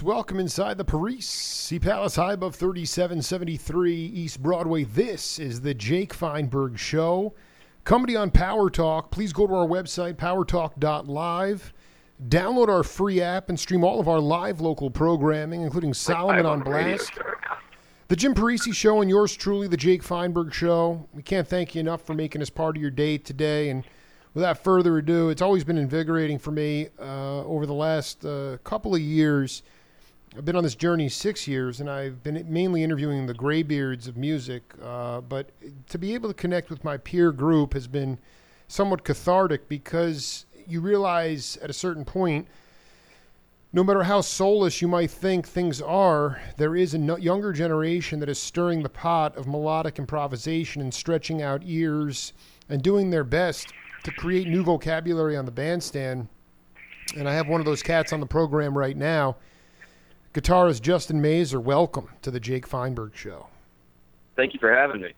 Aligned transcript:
welcome 0.00 0.38
inside 0.38 0.78
the 0.78 0.84
Parisi 0.84 1.82
Palace 1.82 2.14
High 2.14 2.34
above 2.34 2.54
3773 2.54 3.92
East 3.92 4.40
Broadway. 4.40 4.84
This 4.84 5.40
is 5.40 5.62
the 5.62 5.74
Jake 5.74 6.14
Feinberg 6.14 6.78
Show. 6.78 7.34
You 7.90 8.16
on 8.16 8.30
Power 8.30 8.70
Talk. 8.70 9.10
Please 9.10 9.32
go 9.32 9.44
to 9.44 9.54
our 9.54 9.66
website, 9.66 10.14
powertalk.live. 10.14 11.72
Download 12.28 12.68
our 12.68 12.84
free 12.84 13.20
app 13.20 13.48
and 13.48 13.58
stream 13.58 13.82
all 13.82 13.98
of 13.98 14.06
our 14.06 14.20
live 14.20 14.60
local 14.60 14.88
programming, 14.88 15.62
including 15.62 15.94
Solomon 15.94 16.46
on 16.46 16.60
Blast. 16.60 17.18
The 18.06 18.14
Jim 18.14 18.34
Parisi 18.34 18.72
Show 18.72 19.00
and 19.00 19.10
yours 19.10 19.34
truly, 19.34 19.66
the 19.66 19.76
Jake 19.76 20.04
Feinberg 20.04 20.54
Show. 20.54 21.08
We 21.12 21.24
can't 21.24 21.48
thank 21.48 21.74
you 21.74 21.80
enough 21.80 22.02
for 22.02 22.14
making 22.14 22.40
us 22.40 22.50
part 22.50 22.76
of 22.76 22.80
your 22.80 22.92
day 22.92 23.18
today. 23.18 23.70
And 23.70 23.82
without 24.34 24.58
further 24.58 24.98
ado, 24.98 25.28
it's 25.30 25.42
always 25.42 25.64
been 25.64 25.78
invigorating 25.78 26.38
for 26.38 26.50
me 26.50 26.88
uh, 26.98 27.44
over 27.44 27.66
the 27.66 27.74
last 27.74 28.24
uh, 28.24 28.58
couple 28.64 28.94
of 28.94 29.00
years 29.00 29.62
I've 30.34 30.46
been 30.46 30.56
on 30.56 30.64
this 30.64 30.74
journey 30.74 31.10
six 31.10 31.46
years, 31.46 31.80
and 31.80 31.90
I've 31.90 32.22
been 32.22 32.42
mainly 32.48 32.82
interviewing 32.82 33.26
the 33.26 33.34
graybeards 33.34 34.08
of 34.08 34.16
music. 34.16 34.62
Uh, 34.82 35.20
but 35.20 35.50
to 35.90 35.98
be 35.98 36.14
able 36.14 36.30
to 36.30 36.34
connect 36.34 36.70
with 36.70 36.82
my 36.84 36.96
peer 36.96 37.32
group 37.32 37.74
has 37.74 37.86
been 37.86 38.18
somewhat 38.66 39.04
cathartic 39.04 39.68
because 39.68 40.46
you 40.66 40.80
realize 40.80 41.58
at 41.58 41.68
a 41.68 41.74
certain 41.74 42.06
point, 42.06 42.48
no 43.74 43.84
matter 43.84 44.04
how 44.04 44.22
soulless 44.22 44.80
you 44.80 44.88
might 44.88 45.10
think 45.10 45.46
things 45.46 45.82
are, 45.82 46.40
there 46.56 46.76
is 46.76 46.94
a 46.94 46.98
no- 46.98 47.18
younger 47.18 47.52
generation 47.52 48.18
that 48.20 48.30
is 48.30 48.40
stirring 48.40 48.82
the 48.82 48.88
pot 48.88 49.36
of 49.36 49.46
melodic 49.46 49.98
improvisation 49.98 50.80
and 50.80 50.94
stretching 50.94 51.42
out 51.42 51.60
ears 51.66 52.32
and 52.70 52.82
doing 52.82 53.10
their 53.10 53.24
best 53.24 53.70
to 54.04 54.10
create 54.12 54.48
new 54.48 54.62
vocabulary 54.62 55.36
on 55.36 55.44
the 55.44 55.50
bandstand. 55.50 56.28
And 57.16 57.28
I 57.28 57.34
have 57.34 57.48
one 57.48 57.60
of 57.60 57.66
those 57.66 57.82
cats 57.82 58.12
on 58.12 58.20
the 58.20 58.26
program 58.26 58.76
right 58.76 58.96
now 58.96 59.36
Guitarist 60.34 60.80
Justin 60.80 61.20
Mazer, 61.20 61.60
welcome 61.60 62.08
to 62.22 62.30
the 62.30 62.40
Jake 62.40 62.66
Feinberg 62.66 63.14
Show. 63.14 63.48
Thank 64.34 64.54
you 64.54 64.60
for 64.60 64.74
having 64.74 65.02
me. 65.02 65.12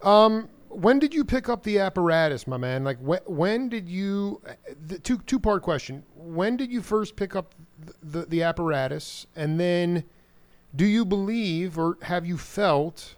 Um, 0.00 0.48
when 0.68 1.00
did 1.00 1.12
you 1.12 1.24
pick 1.24 1.48
up 1.48 1.64
the 1.64 1.80
apparatus, 1.80 2.46
my 2.46 2.56
man? 2.56 2.84
Like, 2.84 2.98
when, 2.98 3.18
when 3.26 3.68
did 3.68 3.88
you? 3.88 4.40
The 4.86 5.00
two 5.00 5.18
two 5.18 5.40
part 5.40 5.62
question. 5.62 6.04
When 6.16 6.56
did 6.56 6.70
you 6.70 6.82
first 6.82 7.16
pick 7.16 7.34
up 7.34 7.54
the, 7.84 8.20
the, 8.20 8.26
the 8.26 8.42
apparatus, 8.44 9.26
and 9.34 9.58
then 9.58 10.04
do 10.74 10.86
you 10.86 11.04
believe 11.04 11.76
or 11.76 11.98
have 12.02 12.24
you 12.24 12.38
felt 12.38 13.16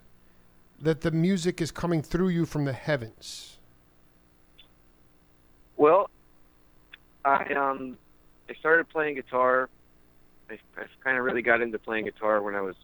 that 0.80 1.02
the 1.02 1.10
music 1.10 1.60
is 1.60 1.70
coming 1.70 2.02
through 2.02 2.30
you 2.30 2.46
from 2.46 2.64
the 2.64 2.72
heavens? 2.72 3.53
Well, 5.76 6.10
I 7.24 7.52
um 7.54 7.98
I 8.48 8.54
started 8.54 8.88
playing 8.88 9.16
guitar 9.16 9.68
I, 10.50 10.54
I 10.76 10.84
kind 11.02 11.18
of 11.18 11.24
really 11.24 11.42
got 11.42 11.60
into 11.60 11.78
playing 11.78 12.04
guitar 12.04 12.42
when 12.42 12.54
I 12.54 12.60
was 12.60 12.76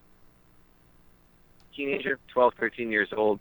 teenager, 1.74 2.18
12, 2.32 2.54
13 2.58 2.90
years 2.90 3.08
old, 3.16 3.40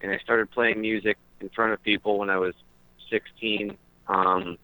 and 0.00 0.12
I 0.12 0.18
started 0.18 0.50
playing 0.50 0.80
music 0.80 1.16
in 1.40 1.48
front 1.50 1.72
of 1.72 1.82
people 1.82 2.18
when 2.18 2.30
I 2.30 2.38
was 2.38 2.54
16. 3.10 3.76
Um, 4.06 4.56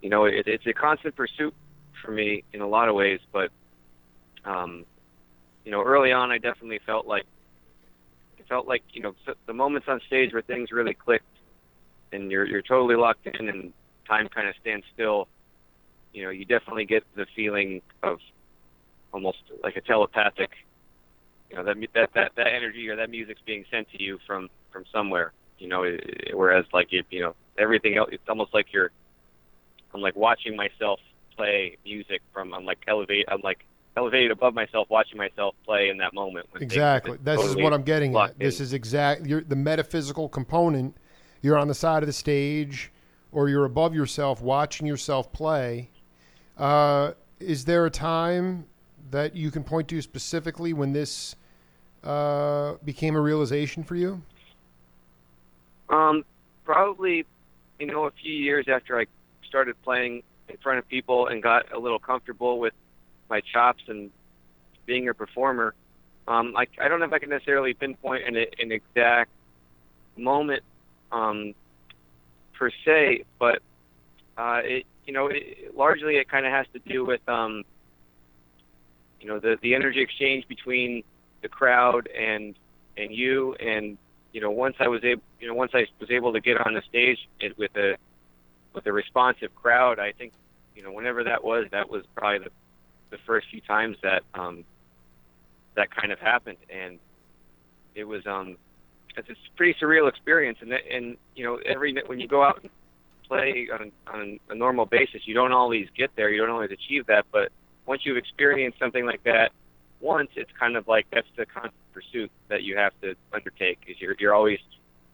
you 0.00 0.10
know, 0.10 0.24
it, 0.24 0.46
it's 0.46 0.66
a 0.66 0.72
constant 0.72 1.16
pursuit 1.16 1.54
for 2.04 2.10
me 2.10 2.44
in 2.52 2.60
a 2.60 2.68
lot 2.68 2.88
of 2.88 2.94
ways, 2.94 3.20
but 3.32 3.50
um, 4.44 4.84
you 5.64 5.70
know, 5.70 5.82
early 5.82 6.12
on, 6.12 6.30
I 6.30 6.38
definitely 6.38 6.80
felt 6.84 7.06
like 7.06 7.24
it 8.38 8.46
felt 8.48 8.66
like 8.66 8.82
you 8.92 9.00
know 9.00 9.14
the 9.46 9.54
moments 9.54 9.88
on 9.88 10.00
stage 10.06 10.32
where 10.34 10.42
things 10.42 10.70
really 10.70 10.92
clicked, 10.92 11.24
and 12.14 12.30
you're 12.30 12.46
you're 12.46 12.62
totally 12.62 12.96
locked 12.96 13.26
in, 13.26 13.48
and 13.48 13.72
time 14.08 14.28
kind 14.28 14.48
of 14.48 14.54
stands 14.60 14.86
still 14.94 15.28
you 16.14 16.22
know, 16.22 16.30
you 16.30 16.44
definitely 16.44 16.86
get 16.86 17.02
the 17.16 17.26
feeling 17.34 17.82
of 18.02 18.18
almost 19.12 19.38
like 19.62 19.76
a 19.76 19.80
telepathic, 19.80 20.50
you 21.50 21.56
know, 21.56 21.64
that 21.64 21.76
that 21.94 22.10
that, 22.14 22.32
that 22.36 22.46
energy 22.46 22.88
or 22.88 22.96
that 22.96 23.10
music's 23.10 23.42
being 23.44 23.64
sent 23.70 23.90
to 23.90 24.02
you 24.02 24.18
from 24.26 24.48
from 24.70 24.84
somewhere. 24.92 25.32
You 25.58 25.68
know, 25.68 25.84
whereas 26.32 26.64
like 26.72 26.88
if 26.92 27.06
you 27.10 27.20
know 27.20 27.34
everything 27.58 27.96
else, 27.96 28.10
it's 28.12 28.28
almost 28.28 28.54
like 28.54 28.72
you're, 28.72 28.90
I'm 29.92 30.00
like 30.00 30.16
watching 30.16 30.56
myself 30.56 31.00
play 31.36 31.76
music 31.84 32.22
from 32.32 32.54
I'm 32.54 32.64
like 32.64 32.78
elevate 32.86 33.26
I'm 33.28 33.40
like 33.42 33.64
elevated 33.96 34.30
above 34.30 34.54
myself, 34.54 34.88
watching 34.90 35.18
myself 35.18 35.54
play 35.64 35.88
in 35.88 35.98
that 35.98 36.14
moment. 36.14 36.46
exactly. 36.60 37.18
This 37.22 37.36
totally 37.36 37.60
is 37.60 37.64
what 37.64 37.72
I'm 37.72 37.82
getting 37.82 38.16
at. 38.16 38.38
This 38.38 38.60
is 38.60 38.72
exact. 38.72 39.26
You're 39.26 39.42
the 39.42 39.56
metaphysical 39.56 40.28
component. 40.28 40.96
You're 41.44 41.58
on 41.58 41.68
the 41.68 41.74
side 41.74 42.02
of 42.02 42.06
the 42.06 42.12
stage, 42.14 42.90
or 43.30 43.50
you're 43.50 43.66
above 43.66 43.94
yourself, 43.94 44.40
watching 44.40 44.86
yourself 44.86 45.30
play, 45.30 45.90
uh, 46.56 47.10
is 47.38 47.66
there 47.66 47.84
a 47.84 47.90
time 47.90 48.64
that 49.10 49.36
you 49.36 49.50
can 49.50 49.62
point 49.62 49.88
to 49.88 50.00
specifically 50.00 50.72
when 50.72 50.94
this 50.94 51.36
uh, 52.02 52.76
became 52.82 53.14
a 53.14 53.20
realization 53.20 53.84
for 53.84 53.94
you? 53.94 54.22
Um, 55.90 56.24
probably, 56.64 57.26
you 57.78 57.88
know, 57.88 58.06
a 58.06 58.10
few 58.12 58.32
years 58.32 58.64
after 58.66 58.98
I 58.98 59.04
started 59.46 59.76
playing 59.82 60.22
in 60.48 60.56
front 60.62 60.78
of 60.78 60.88
people 60.88 61.26
and 61.26 61.42
got 61.42 61.70
a 61.74 61.78
little 61.78 61.98
comfortable 61.98 62.58
with 62.58 62.72
my 63.28 63.42
chops 63.42 63.82
and 63.88 64.10
being 64.86 65.10
a 65.10 65.14
performer. 65.14 65.74
Um, 66.26 66.54
I, 66.56 66.66
I 66.80 66.88
don't 66.88 67.00
know 67.00 67.06
if 67.06 67.12
I 67.12 67.18
can 67.18 67.28
necessarily 67.28 67.74
pinpoint 67.74 68.26
an, 68.26 68.34
an 68.34 68.72
exact 68.72 69.30
moment 70.16 70.62
um, 71.14 71.54
per 72.52 72.70
se, 72.84 73.24
but 73.38 73.60
uh, 74.36 74.60
it, 74.64 74.84
you 75.06 75.12
know, 75.12 75.28
it, 75.28 75.74
largely 75.76 76.16
it 76.16 76.28
kind 76.28 76.44
of 76.44 76.52
has 76.52 76.66
to 76.72 76.80
do 76.80 77.04
with, 77.04 77.26
um, 77.28 77.64
you 79.20 79.28
know, 79.28 79.38
the 79.38 79.56
the 79.62 79.74
energy 79.74 80.00
exchange 80.00 80.46
between 80.48 81.02
the 81.42 81.48
crowd 81.48 82.08
and 82.08 82.54
and 82.96 83.12
you. 83.12 83.54
And 83.54 83.96
you 84.32 84.40
know, 84.40 84.50
once 84.50 84.76
I 84.80 84.88
was 84.88 85.04
able, 85.04 85.22
you 85.40 85.48
know, 85.48 85.54
once 85.54 85.72
I 85.74 85.86
was 86.00 86.10
able 86.10 86.32
to 86.32 86.40
get 86.40 86.60
on 86.66 86.74
the 86.74 86.82
stage 86.88 87.18
it, 87.40 87.56
with 87.56 87.74
a 87.76 87.96
with 88.74 88.86
a 88.86 88.92
responsive 88.92 89.54
crowd, 89.54 90.00
I 90.00 90.12
think, 90.12 90.32
you 90.74 90.82
know, 90.82 90.90
whenever 90.90 91.22
that 91.24 91.44
was, 91.44 91.66
that 91.70 91.88
was 91.88 92.02
probably 92.16 92.40
the 92.40 92.50
the 93.10 93.18
first 93.24 93.46
few 93.48 93.60
times 93.60 93.96
that 94.02 94.24
um, 94.34 94.64
that 95.76 95.94
kind 95.94 96.12
of 96.12 96.18
happened, 96.18 96.58
and 96.68 96.98
it 97.94 98.04
was 98.04 98.26
um, 98.26 98.56
it's 99.16 99.28
a 99.30 99.34
pretty 99.56 99.74
surreal 99.80 100.08
experience. 100.08 100.58
And 100.60 100.72
and 100.72 101.16
you 101.34 101.44
know, 101.44 101.56
every 101.64 101.94
when 102.06 102.20
you 102.20 102.28
go 102.28 102.42
out 102.42 102.60
and 102.62 102.70
play 103.26 103.68
on, 103.72 103.92
on 104.06 104.40
a 104.50 104.54
normal 104.54 104.86
basis, 104.86 105.22
you 105.26 105.34
don't 105.34 105.52
always 105.52 105.88
get 105.96 106.10
there. 106.16 106.30
You 106.30 106.40
don't 106.40 106.50
always 106.50 106.70
achieve 106.70 107.06
that. 107.06 107.26
But 107.32 107.50
once 107.86 108.02
you've 108.04 108.16
experienced 108.16 108.78
something 108.78 109.06
like 109.06 109.22
that 109.24 109.52
once, 110.00 110.30
it's 110.36 110.50
kind 110.58 110.76
of 110.76 110.86
like 110.88 111.06
that's 111.12 111.26
the 111.36 111.46
constant 111.46 111.74
pursuit 111.92 112.30
that 112.48 112.62
you 112.62 112.76
have 112.76 112.92
to 113.02 113.14
undertake. 113.32 113.78
Is 113.88 113.96
you're 114.00 114.16
you're 114.18 114.34
always 114.34 114.58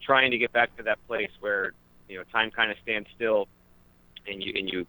trying 0.01 0.31
to 0.31 0.37
get 0.37 0.51
back 0.51 0.75
to 0.77 0.83
that 0.83 0.99
place 1.07 1.31
where 1.39 1.73
you 2.07 2.17
know 2.17 2.23
time 2.31 2.51
kind 2.51 2.71
of 2.71 2.77
stands 2.83 3.07
still, 3.15 3.47
and 4.27 4.43
you 4.43 4.53
and 4.55 4.69
you 4.69 4.85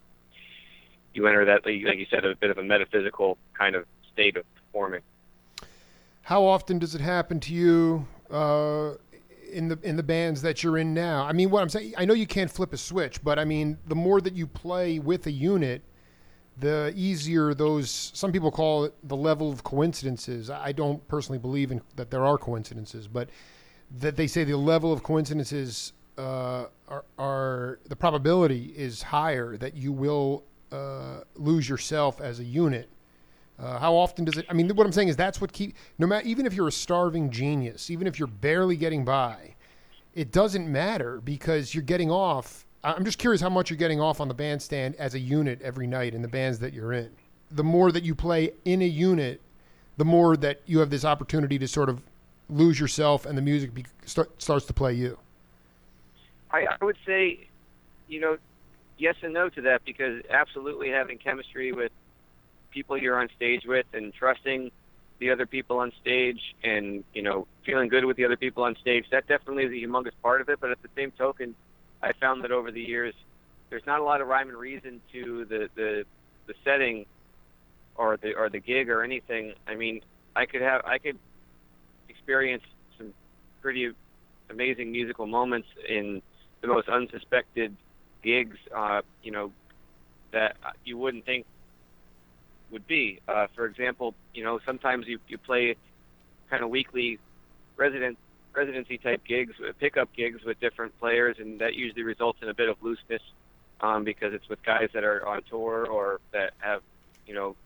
you 1.15 1.27
enter 1.27 1.45
that 1.45 1.65
like 1.65 1.75
you 1.99 2.07
said 2.11 2.25
a 2.25 2.35
bit 2.35 2.51
of 2.51 2.59
a 2.59 2.63
metaphysical 2.63 3.39
kind 3.57 3.75
of 3.75 3.85
state 4.13 4.37
of 4.37 4.45
performing. 4.55 5.03
How 6.23 6.45
often 6.45 6.79
does 6.79 6.95
it 6.95 7.01
happen 7.01 7.41
to 7.41 7.55
you? 7.55 8.07
Uh, 8.31 8.95
in 9.53 9.69
the 9.69 9.79
in 9.83 9.97
the 9.97 10.03
bands 10.03 10.41
that 10.43 10.63
you're 10.63 10.79
in 10.79 10.95
now. 10.95 11.25
I 11.25 11.33
mean, 11.33 11.51
what 11.51 11.63
I'm 11.63 11.69
saying, 11.69 11.93
I 11.97 12.07
know 12.07 12.15
you 12.15 12.27
can't 12.27 12.51
flip 12.51 12.73
a 12.73 12.79
switch, 12.79 13.23
but 13.23 13.39
I 13.39 13.45
mean, 13.45 13.79
the 13.87 13.95
more 13.95 14.21
that 14.23 14.35
you 14.35 14.47
play 14.47 14.99
with 14.99 15.27
a 15.27 15.31
unit, 15.31 15.83
the 16.59 16.93
easier 16.97 17.55
those. 17.55 17.91
Some 18.15 18.33
people 18.33 18.51
call 18.51 18.85
it 18.85 18.95
the 19.03 19.17
level 19.17 19.53
of 19.53 19.63
coincidences. 19.63 20.51
I 20.51 20.73
don't 20.73 21.07
personally 21.07 21.39
believe 21.39 21.71
in 21.71 21.83
that 21.97 22.11
there 22.11 22.25
are 22.25 22.39
coincidences, 22.39 23.07
but 23.09 23.29
that 23.99 24.17
they 24.17 24.27
say 24.27 24.45
the 24.45 24.57
level 24.57 24.93
of 24.93 25.03
coincidences 25.03 25.93
uh, 26.19 26.67
are, 26.89 27.05
are, 27.19 27.79
the 27.89 27.97
probability 27.97 28.73
is 28.77 29.03
higher 29.03 29.57
that 29.57 29.75
you 29.75 29.93
will 29.93 30.45
uh, 30.71 31.21
lose 31.35 31.69
yourself 31.69 32.21
as 32.21 32.41
a 32.41 32.45
unit 32.45 32.89
uh, 33.63 33.79
how 33.79 33.95
often 33.95 34.25
does 34.25 34.37
it? 34.37 34.47
I 34.49 34.53
mean, 34.53 34.69
what 34.75 34.87
I'm 34.87 34.93
saying 34.93 35.09
is 35.09 35.17
that's 35.17 35.41
what 35.41 35.53
keep 35.53 35.77
no 35.99 36.07
matter 36.07 36.27
even 36.27 36.47
if 36.47 36.53
you're 36.53 36.69
a 36.69 36.73
starving 36.73 37.31
genius, 37.31 37.91
even 37.91 38.07
if 38.07 38.19
you're 38.19 38.29
barely 38.29 38.77
getting 38.77 39.05
by, 39.05 39.55
it 40.15 40.33
doesn't 40.33 40.71
matter 40.71 41.21
because 41.21 41.75
you're 41.75 41.85
getting 41.85 42.11
off 42.11 42.67
I'm 42.85 43.05
just 43.05 43.19
curious 43.19 43.41
how 43.41 43.49
much 43.49 43.71
you're 43.71 43.77
getting 43.77 44.01
off 44.01 44.21
on 44.21 44.29
the 44.29 44.35
bandstand 44.35 44.97
as 44.97 45.15
a 45.15 45.19
unit 45.19 45.63
every 45.63 45.87
night 45.87 46.15
in 46.15 46.23
the 46.23 46.29
bands 46.29 46.59
that 46.61 46.73
you're 46.73 46.93
in. 46.93 47.11
The 47.53 47.63
more 47.63 47.93
that 47.93 48.03
you 48.03 48.15
play 48.15 48.53
in 48.65 48.83
a 48.83 48.87
unit, 48.87 49.41
the 49.99 50.05
more 50.05 50.37
that 50.39 50.63
you 50.67 50.81
have 50.81 50.91
this 50.91 51.05
opportunity 51.05 51.59
to 51.59 51.69
sort 51.69 51.89
of 51.89 52.03
lose 52.49 52.81
yourself 52.81 53.25
and 53.25 53.39
the 53.39 53.43
music 53.43 53.73
be, 53.73 53.85
start, 54.05 54.43
starts 54.43 54.67
to 54.67 54.73
play 54.73 54.95
you. 54.95 55.17
I, 56.51 56.67
I 56.81 56.85
would 56.85 56.97
say, 57.07 57.47
you 58.09 58.21
know, 58.21 58.37
yes 58.99 59.15
and 59.23 59.33
no 59.33 59.49
to 59.51 59.61
that 59.63 59.85
because 59.85 60.23
absolutely 60.29 60.89
having 60.89 61.19
chemistry 61.19 61.73
with 61.73 61.93
people 62.73 62.97
you're 62.99 63.19
on 63.19 63.29
stage 63.37 63.63
with 63.67 63.87
and 63.93 64.13
trusting 64.15 64.71
the 65.21 65.31
other 65.31 65.47
people 65.47 65.79
on 65.79 65.93
stage 66.01 66.41
and 66.65 67.05
you 67.15 67.23
know 67.23 67.47
feeling 67.65 67.89
good 67.89 68.05
with 68.05 68.17
the 68.17 68.25
other 68.25 68.37
people 68.37 68.65
on 68.65 68.75
stage 68.81 69.05
that 69.13 69.27
definitely 69.29 69.65
is 69.65 69.71
a 69.71 69.87
humongous 69.87 70.13
part 70.23 70.41
of 70.41 70.49
it. 70.49 70.59
But 70.61 70.73
at 70.73 70.83
the 70.83 70.89
same 70.97 71.13
token 71.13 71.55
i 72.03 72.13
found 72.21 72.43
that 72.43 72.51
over 72.51 72.73
the 72.73 72.81
years 72.81 73.15
there's 73.71 73.87
not 73.87 74.01
a 74.01 74.05
lot 74.05 74.21
of 74.21 74.27
rhyme 74.27 74.49
and 74.49 74.59
reason 74.59 75.01
to 75.13 75.45
the 75.45 75.69
the 75.77 76.05
the 76.47 76.55
setting 76.65 77.07
or 77.95 78.17
the 78.17 78.35
or 78.35 78.51
the 78.51 78.59
gig 78.59 78.89
or 78.89 79.05
anything. 79.05 79.55
I 79.67 79.75
mean 79.77 80.01
i 80.35 80.47
could 80.47 80.63
have 80.63 80.85
i 80.85 80.99
could 80.99 81.19
experience 82.09 82.65
some 82.99 83.13
pretty 83.61 83.93
amazing 84.51 84.91
musical 84.91 85.27
moments 85.27 85.69
in 85.89 86.21
the 86.63 86.67
most 86.67 86.89
unsuspected 86.89 87.77
gigs 88.23 88.57
uh 88.75 89.03
you 89.23 89.31
know 89.31 89.53
that 90.33 90.57
you 90.85 90.99
wouldn't 90.99 91.25
think 91.25 91.47
would 92.73 92.87
be. 92.87 93.21
Uh, 93.29 93.47
for 93.55 93.67
example, 93.67 94.15
you 94.35 94.43
know, 94.43 94.59
sometimes 94.67 95.07
you, 95.07 95.19
you 95.29 95.39
play 95.39 95.77
kind 96.51 96.65
of 96.65 96.71
weekly 96.71 97.19
resident 97.77 98.19
residency 98.55 98.99
type 98.99 99.25
gigs, 99.25 99.55
uh, 99.67 99.73
pickup 99.81 100.15
gigs 100.15 100.45
with 100.45 100.61
different 100.61 100.99
players, 101.01 101.37
and 101.39 101.61
that 101.61 101.75
usually 101.75 102.03
results 102.03 102.39
in 102.43 102.49
a 102.49 102.55
bit 102.55 102.69
of 102.69 102.77
looseness 102.83 103.23
um, 103.81 104.05
because 104.05 104.35
it's 104.35 104.49
with 104.49 104.63
guys 104.63 104.91
that 104.93 105.05
are 105.05 105.27
on 105.27 105.43
tour 105.49 105.87
or 105.87 106.21
that 106.33 106.53
have, 106.59 106.83
you 107.27 107.35
know, 107.35 107.57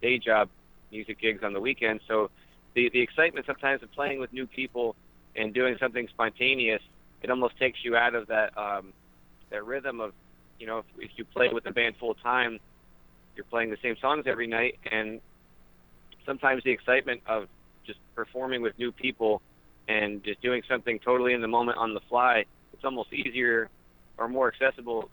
day 0.00 0.18
job 0.18 0.48
music 0.92 1.20
gigs 1.20 1.42
on 1.42 1.52
the 1.52 1.60
weekends. 1.60 2.02
So 2.06 2.30
the 2.74 2.88
the 2.90 3.00
excitement 3.00 3.46
sometimes 3.46 3.82
of 3.82 3.90
playing 3.92 4.20
with 4.20 4.32
new 4.32 4.46
people 4.46 4.94
and 5.36 5.52
doing 5.52 5.76
something 5.78 6.08
spontaneous, 6.08 6.82
it 7.22 7.30
almost 7.30 7.58
takes 7.58 7.84
you 7.84 7.96
out 7.96 8.14
of 8.14 8.28
that 8.28 8.56
um, 8.56 8.92
that 9.50 9.64
rhythm 9.64 10.00
of, 10.00 10.12
you 10.58 10.66
know, 10.66 10.78
if, 10.78 10.84
if 10.98 11.10
you 11.16 11.24
play 11.24 11.48
with 11.48 11.64
the 11.64 11.72
band 11.72 11.96
full 11.98 12.14
time 12.14 12.60
you're 13.40 13.46
playing 13.46 13.70
the 13.70 13.78
same 13.82 13.96
songs 14.02 14.24
every 14.26 14.46
night, 14.46 14.78
and 14.92 15.18
sometimes 16.26 16.62
the 16.62 16.70
excitement 16.70 17.22
of 17.26 17.48
just 17.86 17.98
performing 18.14 18.60
with 18.60 18.78
new 18.78 18.92
people 18.92 19.40
and 19.88 20.22
just 20.22 20.42
doing 20.42 20.62
something 20.68 20.98
totally 20.98 21.32
in 21.32 21.40
the 21.40 21.48
moment 21.48 21.78
on 21.78 21.94
the 21.94 22.00
fly, 22.06 22.44
it's 22.74 22.84
almost 22.84 23.14
easier 23.14 23.70
or 24.18 24.28
more 24.28 24.52
accessible 24.52 25.08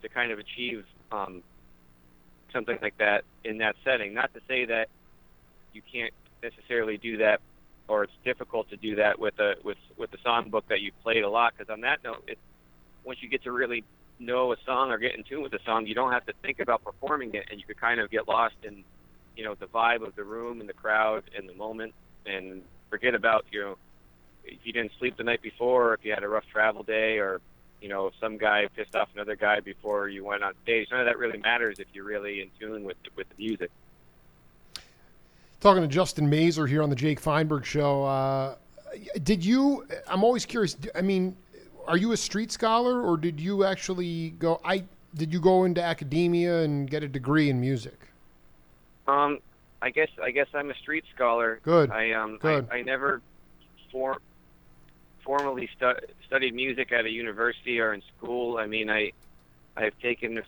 to 0.00 0.08
kind 0.08 0.30
of 0.30 0.38
achieve 0.38 0.84
um, 1.10 1.42
something 2.52 2.78
like 2.80 2.96
that 2.98 3.24
in 3.42 3.58
that 3.58 3.74
setting. 3.84 4.14
Not 4.14 4.32
to 4.34 4.40
say 4.46 4.64
that 4.66 4.86
you 5.72 5.82
can't 5.92 6.14
necessarily 6.40 6.98
do 6.98 7.16
that, 7.16 7.40
or 7.88 8.04
it's 8.04 8.12
difficult 8.24 8.70
to 8.70 8.76
do 8.76 8.94
that 8.94 9.18
with 9.18 9.36
a 9.40 9.54
with 9.64 9.78
with 9.98 10.12
the 10.12 10.18
songbook 10.18 10.62
that 10.68 10.80
you 10.80 10.92
played 11.02 11.24
a 11.24 11.28
lot. 11.28 11.54
Because 11.58 11.72
on 11.72 11.80
that 11.80 11.98
note, 12.04 12.22
it, 12.28 12.38
once 13.04 13.18
you 13.22 13.28
get 13.28 13.42
to 13.42 13.50
really 13.50 13.82
know 14.24 14.52
a 14.52 14.56
song 14.64 14.90
or 14.90 14.98
get 14.98 15.14
in 15.16 15.24
tune 15.24 15.42
with 15.42 15.52
a 15.52 15.62
song, 15.64 15.86
you 15.86 15.94
don't 15.94 16.12
have 16.12 16.26
to 16.26 16.32
think 16.42 16.60
about 16.60 16.84
performing 16.84 17.34
it, 17.34 17.46
and 17.50 17.60
you 17.60 17.66
could 17.66 17.80
kind 17.80 18.00
of 18.00 18.10
get 18.10 18.28
lost 18.28 18.54
in, 18.62 18.84
you 19.36 19.44
know, 19.44 19.54
the 19.54 19.66
vibe 19.66 20.06
of 20.06 20.14
the 20.16 20.24
room 20.24 20.60
and 20.60 20.68
the 20.68 20.74
crowd 20.74 21.24
and 21.36 21.48
the 21.48 21.54
moment, 21.54 21.94
and 22.26 22.62
forget 22.90 23.14
about 23.14 23.44
you 23.50 23.60
know 23.60 23.78
if 24.44 24.58
you 24.64 24.72
didn't 24.72 24.92
sleep 24.98 25.16
the 25.16 25.24
night 25.24 25.42
before, 25.42 25.90
or 25.90 25.94
if 25.94 26.04
you 26.04 26.12
had 26.12 26.22
a 26.22 26.28
rough 26.28 26.44
travel 26.52 26.82
day, 26.82 27.18
or 27.18 27.40
you 27.80 27.88
know 27.88 28.08
if 28.08 28.14
some 28.20 28.36
guy 28.36 28.68
pissed 28.76 28.94
off 28.94 29.08
another 29.14 29.36
guy 29.36 29.60
before 29.60 30.08
you 30.08 30.24
went 30.24 30.42
on 30.42 30.52
stage. 30.62 30.88
None 30.90 31.00
of 31.00 31.06
that 31.06 31.18
really 31.18 31.38
matters 31.38 31.78
if 31.78 31.86
you're 31.92 32.04
really 32.04 32.42
in 32.42 32.50
tune 32.60 32.84
with 32.84 32.96
with 33.16 33.28
the 33.28 33.34
music. 33.38 33.70
Talking 35.60 35.82
to 35.82 35.88
Justin 35.88 36.28
Mazer 36.28 36.66
here 36.66 36.82
on 36.82 36.90
the 36.90 36.96
Jake 36.96 37.20
Feinberg 37.20 37.64
Show. 37.64 38.04
Uh, 38.04 38.56
did 39.22 39.44
you? 39.44 39.86
I'm 40.08 40.24
always 40.24 40.44
curious. 40.44 40.76
I 40.94 41.02
mean, 41.02 41.36
are 41.86 41.96
you 41.96 42.12
a 42.12 42.16
street 42.16 42.52
scholar 42.52 43.02
or 43.02 43.16
did 43.16 43.40
you 43.40 43.64
actually 43.64 44.30
go? 44.30 44.60
I 44.64 44.84
did 45.14 45.32
you 45.32 45.40
go 45.40 45.64
into 45.64 45.82
academia 45.82 46.60
and 46.62 46.88
get 46.88 47.02
a 47.02 47.08
degree 47.08 47.50
in 47.50 47.60
music? 47.60 47.98
Um, 49.06 49.38
I 49.80 49.90
guess 49.90 50.08
I 50.22 50.30
guess 50.30 50.48
I'm 50.54 50.70
a 50.70 50.74
street 50.74 51.04
scholar. 51.14 51.60
Good. 51.62 51.90
I 51.90 52.12
um 52.12 52.38
Good. 52.38 52.68
I, 52.70 52.76
I 52.78 52.82
never 52.82 53.20
for, 53.90 54.18
formally 55.24 55.68
stu- 55.76 56.06
studied 56.26 56.54
music 56.54 56.92
at 56.92 57.04
a 57.04 57.10
university 57.10 57.80
or 57.80 57.92
in 57.92 58.02
school. 58.16 58.56
I 58.56 58.66
mean, 58.66 58.88
I 58.88 59.12
I've 59.76 59.98
taken 60.00 60.40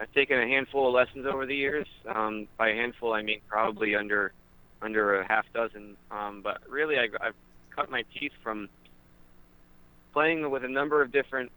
I've 0.00 0.12
taken 0.12 0.38
a 0.38 0.46
handful 0.46 0.88
of 0.88 0.94
lessons 0.94 1.26
over 1.26 1.46
the 1.46 1.56
years. 1.56 1.86
Um, 2.06 2.48
by 2.56 2.70
a 2.70 2.74
handful, 2.74 3.12
I 3.12 3.22
mean 3.22 3.40
probably 3.48 3.94
under 3.96 4.32
under 4.82 5.20
a 5.20 5.26
half 5.26 5.44
dozen. 5.52 5.96
Um, 6.10 6.40
but 6.42 6.62
really, 6.68 6.96
I, 6.96 7.08
I've 7.20 7.34
cut 7.70 7.90
my 7.90 8.04
teeth 8.14 8.32
from 8.42 8.68
playing 10.12 10.48
with 10.50 10.64
a 10.64 10.68
number 10.68 11.02
of 11.02 11.12
different 11.12 11.50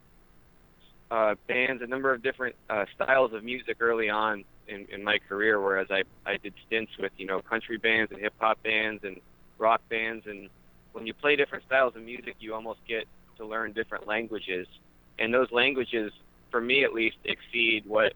uh, 1.11 1.35
bands, 1.47 1.81
a 1.83 1.87
number 1.87 2.13
of 2.13 2.23
different 2.23 2.55
uh, 2.69 2.85
styles 2.95 3.33
of 3.33 3.43
music 3.43 3.77
early 3.79 4.09
on 4.09 4.43
in, 4.67 4.87
in 4.91 5.03
my 5.03 5.19
career. 5.29 5.61
Whereas 5.61 5.87
I 5.91 6.03
I 6.25 6.37
did 6.37 6.53
stints 6.65 6.91
with 6.99 7.11
you 7.17 7.25
know 7.25 7.41
country 7.41 7.77
bands 7.77 8.11
and 8.11 8.19
hip 8.19 8.33
hop 8.39 8.61
bands 8.63 9.03
and 9.03 9.19
rock 9.57 9.81
bands, 9.89 10.25
and 10.27 10.49
when 10.93 11.05
you 11.05 11.13
play 11.13 11.35
different 11.35 11.65
styles 11.65 11.95
of 11.95 12.03
music, 12.03 12.35
you 12.39 12.53
almost 12.53 12.79
get 12.87 13.05
to 13.37 13.45
learn 13.45 13.73
different 13.73 14.07
languages, 14.07 14.67
and 15.19 15.33
those 15.33 15.51
languages, 15.51 16.11
for 16.51 16.61
me 16.61 16.83
at 16.83 16.93
least, 16.93 17.17
exceed 17.25 17.85
what 17.85 18.13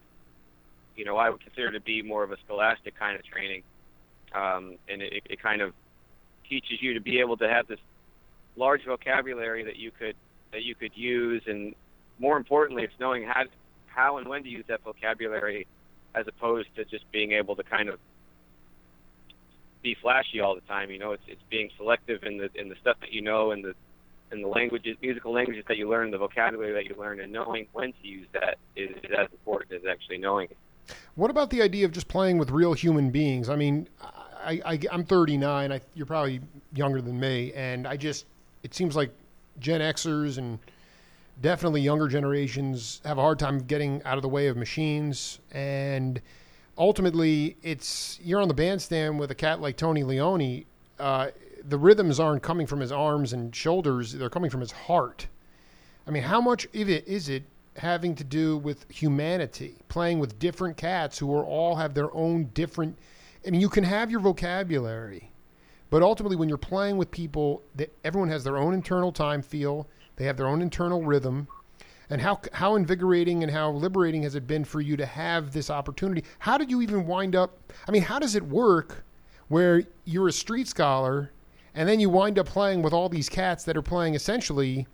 you 0.96 1.04
know 1.04 1.16
I 1.16 1.30
would 1.30 1.40
consider 1.40 1.72
to 1.72 1.80
be 1.80 2.02
more 2.02 2.24
of 2.24 2.32
a 2.32 2.36
scholastic 2.44 2.98
kind 2.98 3.16
of 3.16 3.24
training, 3.24 3.62
um, 4.34 4.76
and 4.88 5.02
it, 5.02 5.22
it 5.28 5.42
kind 5.42 5.62
of 5.62 5.72
teaches 6.48 6.80
you 6.80 6.94
to 6.94 7.00
be 7.00 7.20
able 7.20 7.36
to 7.36 7.48
have 7.48 7.66
this 7.68 7.78
large 8.56 8.84
vocabulary 8.84 9.64
that 9.64 9.76
you 9.76 9.90
could 9.90 10.16
that 10.52 10.62
you 10.62 10.74
could 10.74 10.92
use, 10.94 11.42
and 11.46 11.74
more 12.18 12.36
importantly, 12.36 12.84
it's 12.84 12.98
knowing 12.98 13.24
how 13.24 13.44
how 13.86 14.18
and 14.18 14.28
when 14.28 14.42
to 14.44 14.48
use 14.48 14.64
that 14.68 14.82
vocabulary, 14.82 15.66
as 16.14 16.26
opposed 16.28 16.68
to 16.76 16.84
just 16.84 17.10
being 17.10 17.32
able 17.32 17.56
to 17.56 17.62
kind 17.62 17.88
of 17.88 17.98
be 19.82 19.96
flashy 20.00 20.40
all 20.40 20.54
the 20.54 20.60
time. 20.62 20.90
You 20.90 20.98
know, 20.98 21.12
it's 21.12 21.22
it's 21.26 21.42
being 21.50 21.70
selective 21.76 22.22
in 22.22 22.38
the 22.38 22.50
in 22.54 22.68
the 22.68 22.76
stuff 22.80 22.96
that 23.00 23.12
you 23.12 23.22
know 23.22 23.50
and 23.50 23.64
the 23.64 23.74
and 24.30 24.44
the 24.44 24.48
languages, 24.48 24.96
musical 25.00 25.32
languages 25.32 25.64
that 25.68 25.76
you 25.76 25.88
learn, 25.88 26.10
the 26.10 26.18
vocabulary 26.18 26.72
that 26.72 26.84
you 26.84 27.00
learn, 27.00 27.20
and 27.20 27.32
knowing 27.32 27.66
when 27.72 27.92
to 27.92 28.06
use 28.06 28.26
that 28.34 28.58
is, 28.76 28.90
is 28.90 29.10
as 29.18 29.26
important 29.32 29.72
as 29.72 29.82
actually 29.90 30.18
knowing 30.18 30.48
it. 30.50 30.56
What 31.14 31.30
about 31.30 31.50
the 31.50 31.62
idea 31.62 31.84
of 31.84 31.92
just 31.92 32.08
playing 32.08 32.38
with 32.38 32.50
real 32.50 32.72
human 32.72 33.10
beings? 33.10 33.48
I 33.48 33.56
mean, 33.56 33.88
I, 34.00 34.60
I, 34.64 34.80
am 34.92 35.04
39. 35.04 35.72
I, 35.72 35.80
you're 35.94 36.06
probably 36.06 36.40
younger 36.74 37.00
than 37.00 37.18
me, 37.18 37.52
and 37.54 37.86
I 37.86 37.96
just 37.96 38.26
it 38.62 38.74
seems 38.74 38.96
like 38.96 39.10
Gen 39.60 39.80
Xers 39.80 40.38
and 40.38 40.58
definitely 41.40 41.80
younger 41.80 42.08
generations 42.08 43.00
have 43.04 43.18
a 43.18 43.20
hard 43.20 43.38
time 43.38 43.58
getting 43.58 44.02
out 44.04 44.16
of 44.16 44.22
the 44.22 44.28
way 44.28 44.48
of 44.48 44.56
machines. 44.56 45.38
And 45.52 46.20
ultimately, 46.76 47.56
it's 47.62 48.18
you're 48.22 48.40
on 48.40 48.48
the 48.48 48.54
bandstand 48.54 49.18
with 49.18 49.30
a 49.30 49.34
cat 49.34 49.60
like 49.60 49.76
Tony 49.76 50.02
Leone. 50.04 50.64
Uh, 50.98 51.28
the 51.68 51.78
rhythms 51.78 52.18
aren't 52.18 52.42
coming 52.42 52.66
from 52.66 52.80
his 52.80 52.92
arms 52.92 53.32
and 53.32 53.54
shoulders; 53.54 54.12
they're 54.12 54.30
coming 54.30 54.50
from 54.50 54.60
his 54.60 54.72
heart. 54.72 55.26
I 56.06 56.10
mean, 56.10 56.22
how 56.22 56.40
much 56.40 56.64
of 56.66 56.88
it 56.88 57.06
is 57.06 57.28
it 57.28 57.44
having 57.76 58.14
to 58.16 58.24
do 58.24 58.56
with 58.56 58.90
humanity, 58.90 59.76
playing 59.88 60.18
with 60.18 60.38
different 60.38 60.76
cats 60.76 61.18
who 61.18 61.32
are 61.34 61.44
all 61.44 61.76
have 61.76 61.94
their 61.94 62.12
own 62.14 62.50
different? 62.54 62.96
I 63.46 63.50
mean, 63.50 63.60
you 63.60 63.68
can 63.68 63.84
have 63.84 64.10
your 64.10 64.20
vocabulary, 64.20 65.27
but 65.90 66.02
ultimately, 66.02 66.36
when 66.36 66.48
you're 66.48 66.58
playing 66.58 66.96
with 66.98 67.10
people, 67.10 67.62
that 67.76 67.92
everyone 68.04 68.28
has 68.28 68.44
their 68.44 68.58
own 68.58 68.74
internal 68.74 69.10
time 69.10 69.40
feel, 69.42 69.86
they 70.16 70.24
have 70.24 70.36
their 70.36 70.46
own 70.46 70.60
internal 70.60 71.02
rhythm. 71.02 71.48
And 72.10 72.20
how 72.20 72.40
how 72.52 72.76
invigorating 72.76 73.42
and 73.42 73.52
how 73.52 73.70
liberating 73.70 74.22
has 74.22 74.34
it 74.34 74.46
been 74.46 74.64
for 74.64 74.80
you 74.80 74.96
to 74.96 75.06
have 75.06 75.52
this 75.52 75.70
opportunity? 75.70 76.24
How 76.38 76.56
did 76.56 76.70
you 76.70 76.80
even 76.80 77.06
wind 77.06 77.36
up? 77.36 77.72
I 77.86 77.90
mean, 77.90 78.02
how 78.02 78.18
does 78.18 78.34
it 78.34 78.42
work 78.42 79.04
where 79.48 79.84
you're 80.04 80.28
a 80.28 80.32
street 80.32 80.68
scholar 80.68 81.32
and 81.74 81.88
then 81.88 82.00
you 82.00 82.08
wind 82.08 82.38
up 82.38 82.46
playing 82.46 82.82
with 82.82 82.92
all 82.92 83.08
these 83.08 83.28
cats 83.28 83.64
that 83.64 83.76
are 83.76 83.82
playing 83.82 84.14
essentially 84.14 84.86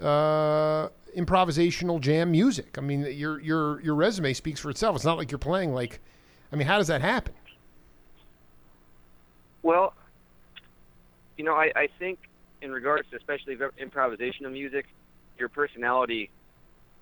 uh, 0.00 0.88
improvisational 1.16 2.00
jam 2.00 2.30
music? 2.30 2.78
I 2.78 2.80
mean, 2.80 3.00
your 3.02 3.40
your 3.40 3.80
your 3.80 3.96
resume 3.96 4.32
speaks 4.32 4.60
for 4.60 4.70
itself. 4.70 4.96
It's 4.96 5.04
not 5.04 5.18
like 5.18 5.30
you're 5.30 5.38
playing 5.38 5.72
like. 5.72 6.00
I 6.52 6.56
mean, 6.56 6.68
how 6.68 6.78
does 6.78 6.86
that 6.86 7.00
happen? 7.00 7.34
Well, 9.64 9.94
you 11.36 11.44
know, 11.44 11.54
I, 11.54 11.70
I 11.76 11.88
think 11.98 12.18
in 12.62 12.70
regards 12.70 13.08
to 13.10 13.16
especially 13.16 13.56
improvisational 13.56 14.52
music, 14.52 14.86
your 15.38 15.48
personality 15.48 16.30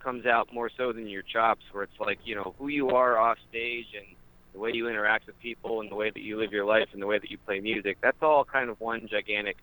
comes 0.00 0.26
out 0.26 0.52
more 0.52 0.70
so 0.76 0.92
than 0.92 1.06
your 1.08 1.22
chops, 1.22 1.62
where 1.72 1.84
it's 1.84 1.98
like, 1.98 2.18
you 2.24 2.34
know, 2.34 2.54
who 2.58 2.68
you 2.68 2.90
are 2.90 3.18
off 3.18 3.38
stage 3.48 3.86
and 3.96 4.04
the 4.52 4.58
way 4.58 4.70
you 4.72 4.88
interact 4.88 5.26
with 5.26 5.38
people 5.40 5.80
and 5.80 5.90
the 5.90 5.94
way 5.94 6.10
that 6.10 6.20
you 6.20 6.38
live 6.38 6.52
your 6.52 6.64
life 6.64 6.88
and 6.92 7.00
the 7.00 7.06
way 7.06 7.18
that 7.18 7.30
you 7.30 7.38
play 7.38 7.60
music. 7.60 7.98
That's 8.02 8.22
all 8.22 8.44
kind 8.44 8.70
of 8.70 8.80
one 8.80 9.08
gigantic 9.08 9.56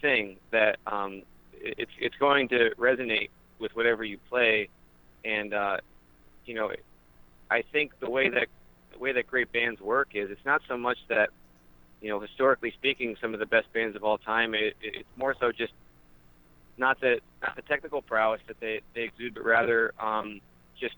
thing 0.00 0.36
that 0.52 0.78
um, 0.86 1.22
it's 1.52 1.90
it's 1.98 2.14
going 2.16 2.48
to 2.48 2.70
resonate 2.78 3.30
with 3.58 3.74
whatever 3.74 4.04
you 4.04 4.18
play. 4.28 4.68
and 5.24 5.52
uh, 5.52 5.78
you 6.44 6.54
know, 6.54 6.70
I 7.50 7.62
think 7.72 7.98
the 8.00 8.10
way 8.10 8.28
that 8.28 8.46
the 8.92 8.98
way 8.98 9.12
that 9.12 9.26
great 9.26 9.52
bands 9.52 9.80
work 9.80 10.10
is 10.14 10.30
it's 10.30 10.44
not 10.44 10.62
so 10.68 10.76
much 10.76 10.98
that 11.08 11.30
you 12.06 12.12
know 12.12 12.20
historically 12.20 12.70
speaking 12.70 13.16
some 13.20 13.34
of 13.34 13.40
the 13.40 13.46
best 13.46 13.72
bands 13.72 13.96
of 13.96 14.04
all 14.04 14.16
time. 14.16 14.54
It, 14.54 14.76
it, 14.80 14.94
it's 15.00 15.08
more 15.16 15.34
so 15.40 15.50
just 15.50 15.72
not 16.78 17.00
the 17.00 17.18
not 17.42 17.56
the 17.56 17.62
technical 17.62 18.00
prowess 18.00 18.40
that 18.46 18.60
they 18.60 18.80
they 18.94 19.02
exude, 19.02 19.34
but 19.34 19.44
rather 19.44 19.92
um, 19.98 20.40
just 20.78 20.94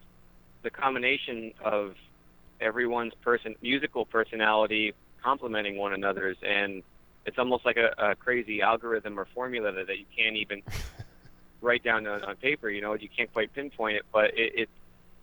the 0.62 0.68
combination 0.68 1.54
of 1.64 1.94
everyone's 2.60 3.14
person 3.22 3.54
musical 3.62 4.04
personality 4.04 4.92
complementing 5.22 5.78
one 5.78 5.94
another's 5.94 6.36
and 6.42 6.82
it's 7.24 7.38
almost 7.38 7.64
like 7.64 7.76
a, 7.76 7.94
a 7.98 8.14
crazy 8.14 8.60
algorithm 8.60 9.18
or 9.18 9.26
formula 9.34 9.72
that, 9.72 9.86
that 9.86 9.98
you 9.98 10.04
can't 10.16 10.36
even 10.36 10.62
write 11.62 11.82
down 11.84 12.06
on, 12.06 12.22
on 12.24 12.36
paper 12.36 12.68
you 12.68 12.82
know 12.82 12.94
you 12.94 13.08
can't 13.08 13.32
quite 13.32 13.52
pinpoint 13.54 13.96
it 13.96 14.02
but 14.12 14.26
it, 14.36 14.52
it's 14.56 14.72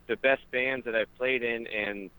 the 0.08 0.16
best 0.16 0.42
bands 0.52 0.86
that 0.86 0.96
I've 0.96 1.14
played 1.18 1.44
in 1.44 1.68
and 1.68 2.10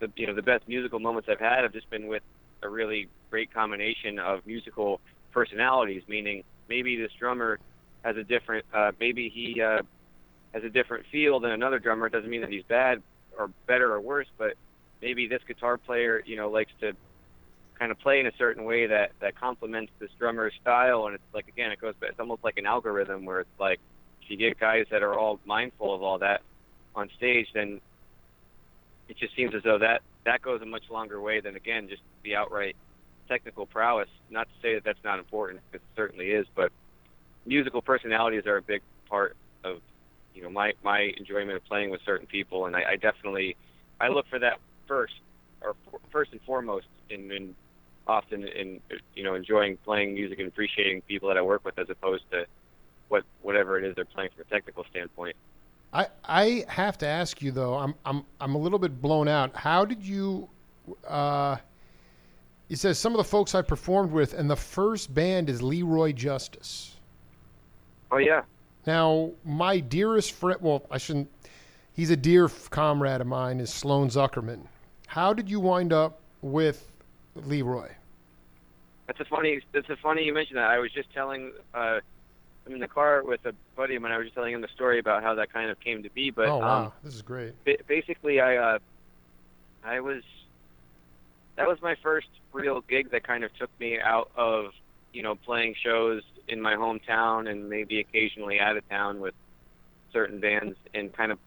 the 0.00 0.10
you 0.16 0.26
know 0.26 0.34
the 0.34 0.42
best 0.42 0.66
musical 0.66 0.98
moments 0.98 1.28
I've 1.30 1.40
had 1.40 1.62
have 1.62 1.72
just 1.72 1.88
been 1.88 2.08
with 2.08 2.22
a 2.62 2.68
really 2.68 3.08
great 3.30 3.52
combination 3.52 4.18
of 4.18 4.46
musical 4.46 5.00
personalities 5.32 6.02
meaning 6.08 6.42
maybe 6.68 6.96
this 6.96 7.12
drummer 7.18 7.58
has 8.02 8.16
a 8.16 8.24
different 8.24 8.64
uh, 8.74 8.92
maybe 8.98 9.28
he 9.28 9.60
uh, 9.60 9.82
has 10.52 10.64
a 10.64 10.70
different 10.70 11.04
feel 11.12 11.40
than 11.40 11.50
another 11.50 11.78
drummer 11.78 12.06
it 12.06 12.12
doesn't 12.12 12.30
mean 12.30 12.40
that 12.40 12.50
he's 12.50 12.64
bad 12.68 13.02
or 13.38 13.50
better 13.66 13.92
or 13.92 14.00
worse, 14.00 14.26
but 14.36 14.54
maybe 15.00 15.28
this 15.28 15.40
guitar 15.46 15.78
player, 15.78 16.22
you 16.26 16.36
know, 16.36 16.50
likes 16.50 16.72
to 16.80 16.92
kind 17.78 17.92
of 17.92 17.98
play 18.00 18.18
in 18.18 18.26
a 18.26 18.32
certain 18.36 18.64
way 18.64 18.88
that 18.88 19.12
that 19.20 19.38
complements 19.38 19.92
this 20.00 20.10
drummer's 20.18 20.52
style. 20.60 21.06
And 21.06 21.14
it's 21.14 21.24
like 21.32 21.48
again, 21.48 21.70
it 21.70 21.80
goes, 21.80 21.94
back, 22.00 22.10
it's 22.10 22.20
almost 22.20 22.42
like 22.42 22.58
an 22.58 22.66
algorithm 22.66 23.24
where 23.24 23.40
it's 23.40 23.60
like 23.60 23.78
if 24.22 24.30
you 24.30 24.36
get 24.36 24.58
guys 24.58 24.86
that 24.90 25.02
are 25.02 25.16
all 25.16 25.38
mindful 25.46 25.94
of 25.94 26.02
all 26.02 26.18
that 26.18 26.42
on 26.94 27.08
stage, 27.16 27.46
then 27.54 27.80
it 29.08 29.16
just 29.16 29.34
seems 29.36 29.54
as 29.54 29.62
though 29.62 29.78
that 29.78 30.02
that 30.24 30.42
goes 30.42 30.60
a 30.62 30.66
much 30.66 30.84
longer 30.90 31.20
way 31.20 31.40
than 31.40 31.56
again 31.56 31.88
just 31.88 32.02
the 32.24 32.36
outright 32.36 32.76
technical 33.28 33.66
prowess. 33.66 34.08
Not 34.30 34.48
to 34.48 34.54
say 34.62 34.74
that 34.74 34.84
that's 34.84 35.02
not 35.04 35.18
important, 35.18 35.60
it 35.72 35.82
certainly 35.96 36.30
is, 36.30 36.46
but 36.54 36.72
musical 37.46 37.82
personalities 37.82 38.46
are 38.46 38.56
a 38.56 38.62
big 38.62 38.82
part 39.08 39.36
of 39.64 39.78
you 40.34 40.42
know 40.42 40.50
my 40.50 40.72
my 40.82 41.12
enjoyment 41.16 41.56
of 41.56 41.64
playing 41.64 41.90
with 41.90 42.00
certain 42.04 42.26
people, 42.26 42.66
and 42.66 42.76
I, 42.76 42.92
I 42.92 42.96
definitely 42.96 43.56
I 44.00 44.08
look 44.08 44.26
for 44.28 44.38
that 44.38 44.58
first 44.86 45.14
or 45.60 45.74
first 46.10 46.32
and 46.32 46.40
foremost 46.42 46.86
in, 47.10 47.30
in 47.32 47.54
often 48.06 48.46
in 48.46 48.80
you 49.14 49.24
know 49.24 49.34
enjoying 49.34 49.76
playing 49.84 50.14
music 50.14 50.38
and 50.38 50.48
appreciating 50.48 51.02
people 51.02 51.28
that 51.28 51.36
I 51.36 51.42
work 51.42 51.64
with 51.64 51.78
as 51.78 51.90
opposed 51.90 52.24
to 52.30 52.46
what 53.08 53.24
whatever 53.42 53.78
it 53.78 53.84
is 53.84 53.94
they're 53.94 54.04
playing 54.04 54.30
from 54.34 54.44
a 54.46 54.50
technical 54.54 54.84
standpoint. 54.90 55.36
I 55.92 56.06
I 56.24 56.64
have 56.68 56.98
to 56.98 57.06
ask 57.06 57.40
you 57.42 57.50
though. 57.50 57.74
I'm 57.74 57.94
I'm 58.04 58.24
I'm 58.40 58.54
a 58.54 58.58
little 58.58 58.78
bit 58.78 59.00
blown 59.00 59.28
out. 59.28 59.56
How 59.56 59.84
did 59.84 60.02
you? 60.02 60.48
Uh, 61.06 61.56
it 62.68 62.78
says 62.78 62.98
some 62.98 63.12
of 63.12 63.18
the 63.18 63.24
folks 63.24 63.54
I 63.54 63.62
performed 63.62 64.12
with, 64.12 64.34
and 64.34 64.48
the 64.48 64.56
first 64.56 65.14
band 65.14 65.48
is 65.48 65.62
Leroy 65.62 66.12
Justice. 66.12 66.96
Oh 68.10 68.18
yeah, 68.18 68.42
now, 68.88 69.32
my 69.44 69.80
dearest 69.80 70.32
friend, 70.32 70.58
well, 70.62 70.82
I 70.90 70.96
shouldn't, 70.96 71.28
he's 71.92 72.08
a 72.08 72.16
dear 72.16 72.48
comrade 72.70 73.20
of 73.20 73.26
mine, 73.26 73.60
is 73.60 73.70
Sloan 73.70 74.08
Zuckerman. 74.08 74.62
How 75.06 75.34
did 75.34 75.50
you 75.50 75.60
wind 75.60 75.92
up 75.92 76.20
with 76.40 76.90
Leroy? 77.34 77.90
That's 79.06 79.20
a 79.20 79.26
funny. 79.26 79.60
That's 79.72 79.90
a 79.90 79.96
funny 79.96 80.24
you 80.24 80.32
mentioned 80.32 80.56
that. 80.56 80.70
I 80.70 80.78
was 80.78 80.90
just 80.90 81.12
telling. 81.12 81.52
Uh, 81.74 82.00
I'm 82.68 82.74
in 82.74 82.80
the 82.80 82.88
car 82.88 83.22
with 83.24 83.44
a 83.46 83.54
buddy 83.76 83.96
of 83.96 84.02
mine. 84.02 84.12
I 84.12 84.18
was 84.18 84.26
just 84.26 84.34
telling 84.34 84.52
him 84.52 84.60
the 84.60 84.68
story 84.74 84.98
about 84.98 85.22
how 85.22 85.34
that 85.36 85.52
kind 85.52 85.70
of 85.70 85.80
came 85.80 86.02
to 86.02 86.10
be. 86.10 86.30
But 86.30 86.48
oh 86.48 86.58
wow, 86.58 86.84
um, 86.84 86.92
this 87.02 87.14
is 87.14 87.22
great. 87.22 87.54
Basically, 87.86 88.40
I 88.40 88.56
uh, 88.56 88.78
I 89.82 90.00
was 90.00 90.22
that 91.56 91.66
was 91.66 91.78
my 91.80 91.96
first 92.02 92.28
real 92.52 92.82
gig 92.82 93.10
that 93.10 93.26
kind 93.26 93.42
of 93.42 93.54
took 93.54 93.70
me 93.80 93.98
out 93.98 94.30
of 94.36 94.72
you 95.12 95.22
know 95.22 95.34
playing 95.34 95.74
shows 95.82 96.22
in 96.46 96.60
my 96.60 96.74
hometown 96.74 97.50
and 97.50 97.68
maybe 97.68 98.00
occasionally 98.00 98.60
out 98.60 98.76
of 98.76 98.86
town 98.88 99.20
with 99.20 99.34
certain 100.12 100.40
bands 100.40 100.76
and 100.94 101.12
kind 101.14 101.32
of 101.32 101.38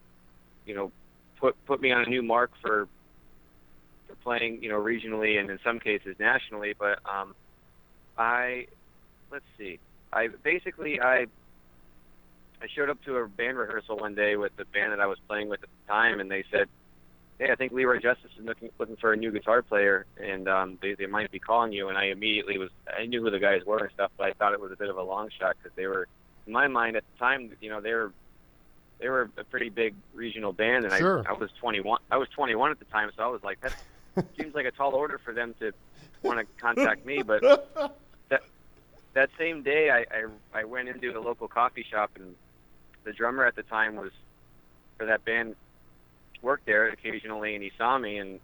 you 0.65 0.75
know 0.75 0.91
put 1.39 1.55
put 1.65 1.81
me 1.81 1.91
on 1.91 2.03
a 2.03 2.09
new 2.09 2.23
mark 2.23 2.51
for 2.61 2.87
for 4.07 4.15
playing 4.23 4.61
you 4.63 4.69
know 4.69 4.79
regionally 4.79 5.39
and 5.39 5.49
in 5.49 5.59
some 5.63 5.79
cases 5.79 6.15
nationally 6.19 6.75
but 6.77 6.99
um 7.05 7.33
I 8.17 8.67
let's 9.31 9.45
see 9.57 9.79
I 10.13 10.27
basically 10.44 11.01
I 11.01 11.27
I 12.62 12.68
showed 12.75 12.89
up 12.89 13.03
to 13.06 13.18
a 13.18 13.27
band 13.27 13.58
rehearsal 13.58 13.98
one 13.98 14.15
day 14.15 14.36
with 14.36 14.56
the 14.56 14.65
band 14.65 14.91
that 14.91 15.00
I 15.00 15.08
was 15.08 15.18
playing 15.27 15.50
with 15.50 15.63
at 15.63 15.70
the 15.70 15.91
time 15.91 16.20
and 16.20 16.30
they 16.30 16.44
said 16.51 16.68
hey, 17.41 17.51
I 17.51 17.56
think 17.56 17.72
Leroy 17.72 18.00
Justice 18.00 18.32
is 18.39 18.46
looking 18.46 18.70
looking 18.80 18.96
for 18.98 19.13
a 19.13 19.18
new 19.18 19.32
guitar 19.32 19.62
player, 19.62 20.06
and 20.22 20.48
um, 20.48 20.77
they 20.82 20.94
they 20.94 21.08
might 21.08 21.32
be 21.32 21.39
calling 21.39 21.74
you. 21.74 21.89
And 21.89 21.98
I 21.98 22.06
immediately 22.06 22.58
was 22.58 22.70
I 22.96 23.06
knew 23.06 23.22
who 23.22 23.32
the 23.32 23.39
guys 23.39 23.65
were 23.65 23.80
and 23.80 23.91
stuff, 23.94 24.12
but 24.18 24.27
I 24.27 24.34
thought 24.34 24.53
it 24.53 24.62
was 24.62 24.72
a 24.72 24.75
bit 24.75 24.89
of 24.89 24.98
a 24.98 25.03
long 25.03 25.30
shot 25.38 25.58
because 25.58 25.75
they 25.75 25.88
were, 25.88 26.08
in 26.46 26.53
my 26.53 26.68
mind 26.68 26.96
at 26.96 27.03
the 27.12 27.20
time, 27.20 27.51
you 27.60 27.70
know, 27.70 27.82
they 27.82 27.94
were 27.94 28.13
they 29.00 29.10
were 29.10 29.30
a 29.38 29.44
pretty 29.44 29.70
big 29.70 29.96
regional 30.13 30.53
band, 30.53 30.86
and 30.86 30.94
sure. 30.94 31.24
I 31.27 31.32
I 31.32 31.34
was 31.34 31.50
21 31.60 32.00
I 32.12 32.18
was 32.18 32.30
21 32.30 32.72
at 32.72 32.80
the 32.80 32.86
time, 32.86 33.10
so 33.18 33.24
I 33.24 33.27
was 33.27 33.44
like 33.44 33.60
that 33.62 33.75
seems 34.38 34.53
like 34.53 34.68
a 34.68 34.72
tall 34.72 34.94
order 34.94 35.18
for 35.18 35.34
them 35.34 35.56
to 35.60 35.74
want 36.22 36.39
to 36.39 36.46
contact 36.62 37.06
me, 37.06 37.24
but. 37.24 37.98
That, 39.13 39.30
same 39.38 39.62
day, 39.62 39.89
I, 39.89 40.00
I 40.15 40.62
I 40.62 40.63
went 40.63 40.88
into 40.89 41.18
a 41.18 41.20
local 41.20 41.48
coffee 41.48 41.86
shop, 41.89 42.12
and 42.15 42.36
the 43.03 43.12
drummer 43.12 43.46
at 43.46 43.56
the 43.56 43.63
time 43.63 43.96
was 43.96 44.12
for 44.98 45.06
that 45.06 45.25
band 45.25 45.56
worked 46.41 46.65
there 46.65 46.88
occasionally, 46.89 47.56
and 47.56 47.63
he 47.63 47.72
saw 47.77 47.98
me, 47.98 48.18
and 48.18 48.39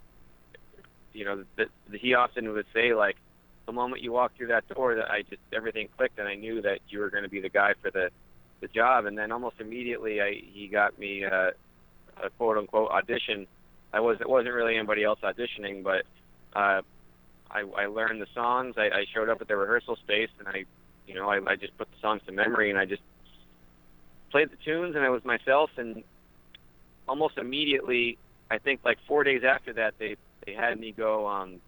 you 1.12 1.24
know, 1.24 1.44
the, 1.56 1.66
the, 1.90 1.98
he 1.98 2.14
often 2.14 2.52
would 2.52 2.66
say 2.74 2.94
like, 2.94 3.16
the 3.66 3.72
moment 3.72 4.02
you 4.02 4.12
walked 4.12 4.36
through 4.36 4.46
that 4.48 4.66
door, 4.68 4.94
that 4.94 5.10
I 5.10 5.22
just 5.22 5.42
everything 5.52 5.88
clicked, 5.96 6.18
and 6.18 6.26
I 6.26 6.34
knew 6.36 6.62
that 6.62 6.80
you 6.88 7.00
were 7.00 7.10
going 7.10 7.24
to 7.24 7.28
be 7.28 7.40
the 7.40 7.50
guy 7.50 7.74
for 7.82 7.90
the 7.90 8.10
the 8.60 8.68
job. 8.68 9.04
And 9.04 9.16
then 9.16 9.30
almost 9.30 9.56
immediately, 9.60 10.20
I 10.20 10.40
he 10.52 10.68
got 10.68 10.98
me 10.98 11.24
uh, 11.24 11.50
a 12.22 12.30
quote 12.38 12.56
unquote 12.56 12.90
audition. 12.90 13.46
I 13.92 14.00
was 14.00 14.20
it 14.20 14.28
wasn't 14.28 14.54
really 14.54 14.76
anybody 14.76 15.04
else 15.04 15.18
auditioning, 15.22 15.82
but 15.82 16.04
uh, 16.54 16.82
I, 17.50 17.60
I 17.60 17.86
learned 17.86 18.20
the 18.20 18.26
songs. 18.34 18.74
I, 18.76 18.84
I 18.90 19.04
showed 19.12 19.28
up 19.28 19.40
at 19.40 19.48
the 19.48 19.56
rehearsal 19.56 19.96
space, 19.96 20.30
and 20.38 20.48
I, 20.48 20.64
you 21.06 21.14
know, 21.14 21.28
I, 21.28 21.40
I 21.46 21.56
just 21.56 21.76
put 21.78 21.88
the 21.90 22.00
songs 22.00 22.22
to 22.26 22.32
memory, 22.32 22.70
and 22.70 22.78
I 22.78 22.84
just 22.84 23.02
played 24.30 24.50
the 24.50 24.56
tunes, 24.64 24.94
and 24.94 25.04
I 25.04 25.08
was 25.08 25.24
myself, 25.24 25.70
and 25.76 26.02
almost 27.08 27.38
immediately, 27.38 28.18
I 28.50 28.58
think 28.58 28.80
like 28.84 28.98
four 29.06 29.24
days 29.24 29.42
after 29.44 29.72
that, 29.74 29.94
they 29.98 30.16
they 30.46 30.52
had 30.52 30.78
me 30.78 30.92
go 30.92 31.26
um, 31.26 31.60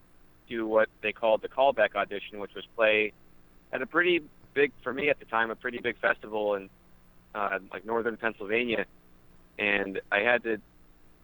do 0.49 0.67
what 0.67 0.89
they 1.03 1.13
called 1.13 1.43
the 1.43 1.49
callback 1.49 1.95
audition, 1.95 2.39
which 2.39 2.55
was 2.55 2.65
play 2.77 3.13
at 3.73 3.83
a 3.83 3.87
pretty 3.87 4.23
big 4.55 4.73
for 4.83 4.93
me 4.93 5.09
at 5.09 5.19
the 5.19 5.25
time, 5.25 5.51
a 5.51 5.57
pretty 5.57 5.79
big 5.79 5.99
festival 5.99 6.55
in 6.55 6.69
uh, 7.35 7.59
like 7.73 7.85
northern 7.85 8.17
Pennsylvania, 8.17 8.85
and 9.59 10.01
I 10.13 10.21
had 10.21 10.43
to 10.45 10.61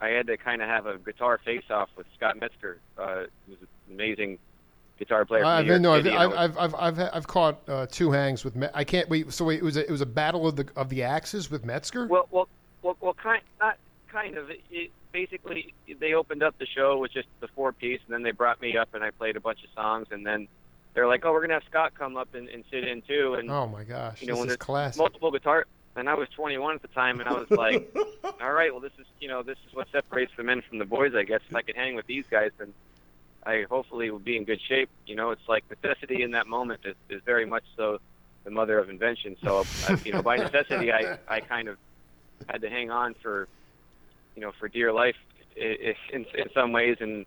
I 0.01 0.09
had 0.09 0.27
to 0.27 0.37
kind 0.37 0.63
of 0.63 0.69
have 0.69 0.87
a 0.87 0.99
guitar 0.99 1.41
face-off 1.43 1.89
with 1.97 2.07
Scott 2.17 2.39
Metzger, 2.39 2.79
uh, 2.99 3.25
who's 3.47 3.57
an 3.61 3.95
amazing 3.95 4.39
guitar 4.99 5.25
player. 5.25 5.45
I've 5.45 5.67
been 5.67 5.83
no, 5.83 5.95
I've, 5.95 6.07
I've, 6.07 6.59
I've, 6.59 6.75
I've, 6.75 7.01
I've 7.13 7.27
caught 7.27 7.61
uh, 7.69 7.87
two 7.91 8.11
hangs 8.11 8.45
with. 8.45 8.57
Me- 8.57 8.69
I 8.75 8.85
can't 8.85 9.09
wait. 9.09 9.33
So 9.33 9.45
wait, 9.45 9.61
it 9.61 9.65
was 9.65 9.77
a, 9.77 9.87
it 9.87 9.91
was 9.91 10.01
a 10.01 10.07
battle 10.07 10.47
of 10.47 10.57
the 10.57 10.69
of 10.77 10.89
the 10.89 11.03
axes 11.03 11.51
with 11.51 11.65
Metzger. 11.65 12.07
Well, 12.07 12.29
well, 12.31 12.49
well, 12.83 12.97
well, 13.01 13.15
kind 13.15 13.43
not 13.61 13.79
kind 14.09 14.37
of. 14.37 14.51
It, 14.51 14.61
it, 14.71 14.91
basically, 15.13 15.73
they 15.99 16.13
opened 16.13 16.43
up 16.43 16.59
the 16.59 16.67
show 16.67 16.99
with 16.99 17.13
just 17.13 17.29
the 17.41 17.49
four 17.49 17.73
piece, 17.73 18.01
and 18.05 18.13
then 18.13 18.23
they 18.23 18.33
brought 18.33 18.61
me 18.61 18.77
up 18.77 18.93
and 18.95 19.03
I 19.03 19.11
played 19.11 19.37
a 19.37 19.41
bunch 19.41 19.65
of 19.65 19.71
songs, 19.75 20.09
and 20.11 20.27
then 20.27 20.47
they're 20.95 21.07
like, 21.07 21.25
"Oh, 21.25 21.33
we're 21.33 21.41
gonna 21.41 21.55
have 21.55 21.65
Scott 21.69 21.95
come 21.95 22.17
up 22.17 22.35
and, 22.35 22.49
and 22.49 22.65
sit 22.71 22.87
in 22.87 23.03
too." 23.03 23.35
And 23.35 23.51
oh 23.51 23.67
my 23.67 23.85
gosh, 23.85 24.21
you 24.21 24.29
know, 24.29 24.37
when 24.37 24.49
there's 24.49 24.59
classic. 24.59 24.99
multiple 24.99 25.31
guitar, 25.31 25.67
and 25.95 26.09
I 26.09 26.15
was 26.15 26.29
21 26.31 26.77
at 26.77 26.83
the 26.83 26.89
time, 26.89 27.21
and 27.21 27.29
I 27.29 27.33
was 27.33 27.51
like, 27.51 27.97
"All 28.43 28.53
right, 28.53 28.73
well, 28.73 28.81
this 28.81 28.93
is 28.99 29.07
you 29.21 29.29
know, 29.29 29.43
this 29.43 29.59
is 29.67 29.75
what 29.75 29.89
separates 29.91 30.33
the 30.37 30.43
men 30.43 30.63
from 30.69 30.79
the 30.79 30.85
boys, 30.85 31.15
I 31.15 31.23
guess. 31.23 31.41
If 31.49 31.55
I 31.55 31.63
could 31.63 31.77
hang 31.77 31.95
with 31.95 32.07
these 32.07 32.25
guys, 32.31 32.51
then 32.59 32.75
I 33.47 33.65
hopefully 33.71 34.11
will 34.11 34.19
be 34.19 34.37
in 34.37 34.45
good 34.45 34.61
shape." 34.61 34.91
You 35.07 35.15
know, 35.15 35.31
it's 35.31 35.49
like 35.49 35.65
necessity 35.71 36.23
in 36.23 36.33
that 36.33 36.47
moment 36.47 36.81
is, 36.85 36.97
is 37.09 37.23
very 37.25 37.47
much 37.47 37.65
so 37.77 37.99
the 38.45 38.51
mother 38.51 38.79
of 38.79 38.91
invention. 38.91 39.37
So, 39.43 39.65
uh, 39.89 39.97
you 40.05 40.13
know, 40.13 40.23
by 40.23 40.37
necessity, 40.37 40.93
I 40.93 41.19
I 41.29 41.41
kind 41.41 41.69
of 41.69 41.79
had 42.49 42.61
to 42.63 42.69
hang 42.69 42.91
on 42.91 43.15
for 43.23 43.49
you 44.35 44.43
know, 44.43 44.53
for 44.59 44.69
dear 44.69 44.93
life 44.93 45.17
in, 45.57 45.95
in 46.13 46.51
some 46.55 46.73
ways. 46.73 46.99
And 47.01 47.27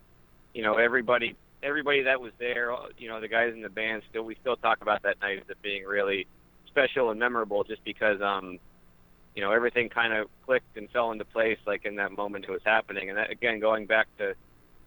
you 0.54 0.62
know, 0.62 0.76
everybody 0.76 1.36
everybody 1.62 2.02
that 2.02 2.20
was 2.20 2.32
there, 2.38 2.74
you 2.96 3.08
know, 3.08 3.20
the 3.20 3.28
guys 3.28 3.52
in 3.52 3.62
the 3.62 3.68
band 3.68 4.02
still 4.08 4.22
we 4.22 4.36
still 4.40 4.56
talk 4.56 4.80
about 4.80 5.02
that 5.02 5.20
night 5.20 5.38
as 5.38 5.50
it 5.50 5.60
being 5.62 5.84
really 5.84 6.26
special 6.66 7.10
and 7.10 7.18
memorable, 7.18 7.64
just 7.64 7.84
because 7.84 8.20
um, 8.22 8.58
you 9.34 9.42
know, 9.42 9.52
everything 9.52 9.88
kind 9.88 10.12
of 10.12 10.28
clicked 10.46 10.76
and 10.76 10.88
fell 10.90 11.12
into 11.12 11.24
place 11.24 11.58
like 11.66 11.84
in 11.84 11.96
that 11.96 12.12
moment 12.16 12.44
it 12.48 12.50
was 12.50 12.62
happening. 12.64 13.10
And 13.10 13.18
that, 13.18 13.30
again, 13.30 13.60
going 13.60 13.86
back 13.86 14.08
to 14.18 14.34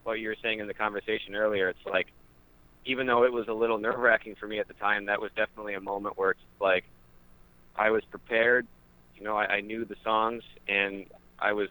what 0.04 0.20
you 0.20 0.28
were 0.28 0.36
saying 0.42 0.60
in 0.60 0.66
the 0.66 0.74
conversation 0.74 1.34
earlier, 1.34 1.68
it's 1.68 1.86
like 1.86 2.08
even 2.86 3.06
though 3.06 3.24
it 3.24 3.32
was 3.32 3.48
a 3.48 3.52
little 3.52 3.78
nerve 3.78 3.98
wracking 3.98 4.34
for 4.38 4.46
me 4.46 4.58
at 4.58 4.68
the 4.68 4.74
time, 4.74 5.06
that 5.06 5.20
was 5.20 5.30
definitely 5.34 5.74
a 5.74 5.80
moment 5.80 6.18
where 6.18 6.32
it's 6.32 6.40
like 6.60 6.84
I 7.76 7.90
was 7.90 8.02
prepared. 8.10 8.66
You 9.16 9.24
know, 9.24 9.36
I, 9.36 9.46
I 9.46 9.60
knew 9.60 9.84
the 9.84 9.96
songs 10.04 10.42
and 10.68 11.06
I 11.38 11.52
was 11.52 11.68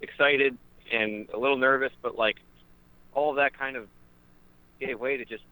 excited 0.00 0.56
and 0.92 1.28
a 1.30 1.38
little 1.38 1.56
nervous, 1.56 1.92
but 2.02 2.16
like 2.16 2.36
all 3.14 3.34
that 3.34 3.56
kind 3.56 3.76
of 3.76 3.88
gave 4.80 4.98
way 4.98 5.16
to 5.16 5.24
just 5.24 5.44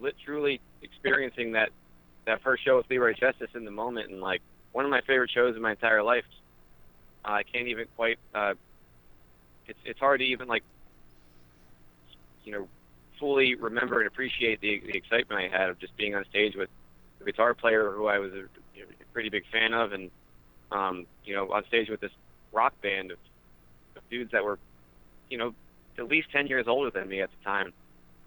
lit, 0.00 0.14
truly 0.24 0.60
experiencing 0.82 1.52
that 1.52 1.70
that 2.26 2.42
first 2.42 2.64
show 2.64 2.76
with 2.76 2.86
Leroy 2.88 3.14
Justice 3.14 3.50
in 3.54 3.64
the 3.64 3.70
moment, 3.70 4.10
and 4.10 4.20
like 4.20 4.42
one 4.72 4.84
of 4.84 4.90
my 4.90 5.00
favorite 5.00 5.30
shows 5.30 5.56
in 5.56 5.62
my 5.62 5.72
entire 5.72 6.02
life. 6.02 6.24
Uh, 7.24 7.32
I 7.32 7.42
can't 7.42 7.68
even 7.68 7.86
quite. 7.96 8.18
Uh, 8.34 8.54
it's 9.66 9.78
it's 9.84 9.98
hard 9.98 10.20
to 10.20 10.26
even 10.26 10.48
like, 10.48 10.62
you 12.44 12.52
know, 12.52 12.68
fully 13.18 13.54
remember 13.54 14.00
and 14.00 14.08
appreciate 14.08 14.60
the 14.60 14.80
the 14.80 14.96
excitement 14.96 15.40
I 15.40 15.56
had 15.56 15.70
of 15.70 15.78
just 15.78 15.96
being 15.96 16.14
on 16.14 16.24
stage 16.30 16.54
with 16.56 16.68
a 17.20 17.24
guitar 17.24 17.54
player 17.54 17.90
who 17.92 18.06
I 18.06 18.18
was 18.18 18.32
a, 18.32 18.44
you 18.74 18.82
know, 18.82 18.88
pretty 19.12 19.28
big 19.28 19.44
fan 19.52 19.72
of, 19.72 19.92
and 19.92 20.10
um, 20.70 21.06
you 21.24 21.34
know, 21.34 21.52
on 21.52 21.64
stage 21.66 21.88
with 21.88 22.00
this 22.00 22.12
rock 22.52 22.72
band 22.82 23.10
of, 23.10 23.18
of 23.96 24.02
dudes 24.10 24.32
that 24.32 24.44
were, 24.44 24.58
you 25.30 25.38
know, 25.38 25.54
at 25.98 26.08
least 26.08 26.28
ten 26.32 26.46
years 26.46 26.66
older 26.68 26.90
than 26.90 27.08
me 27.08 27.20
at 27.20 27.30
the 27.30 27.44
time, 27.44 27.72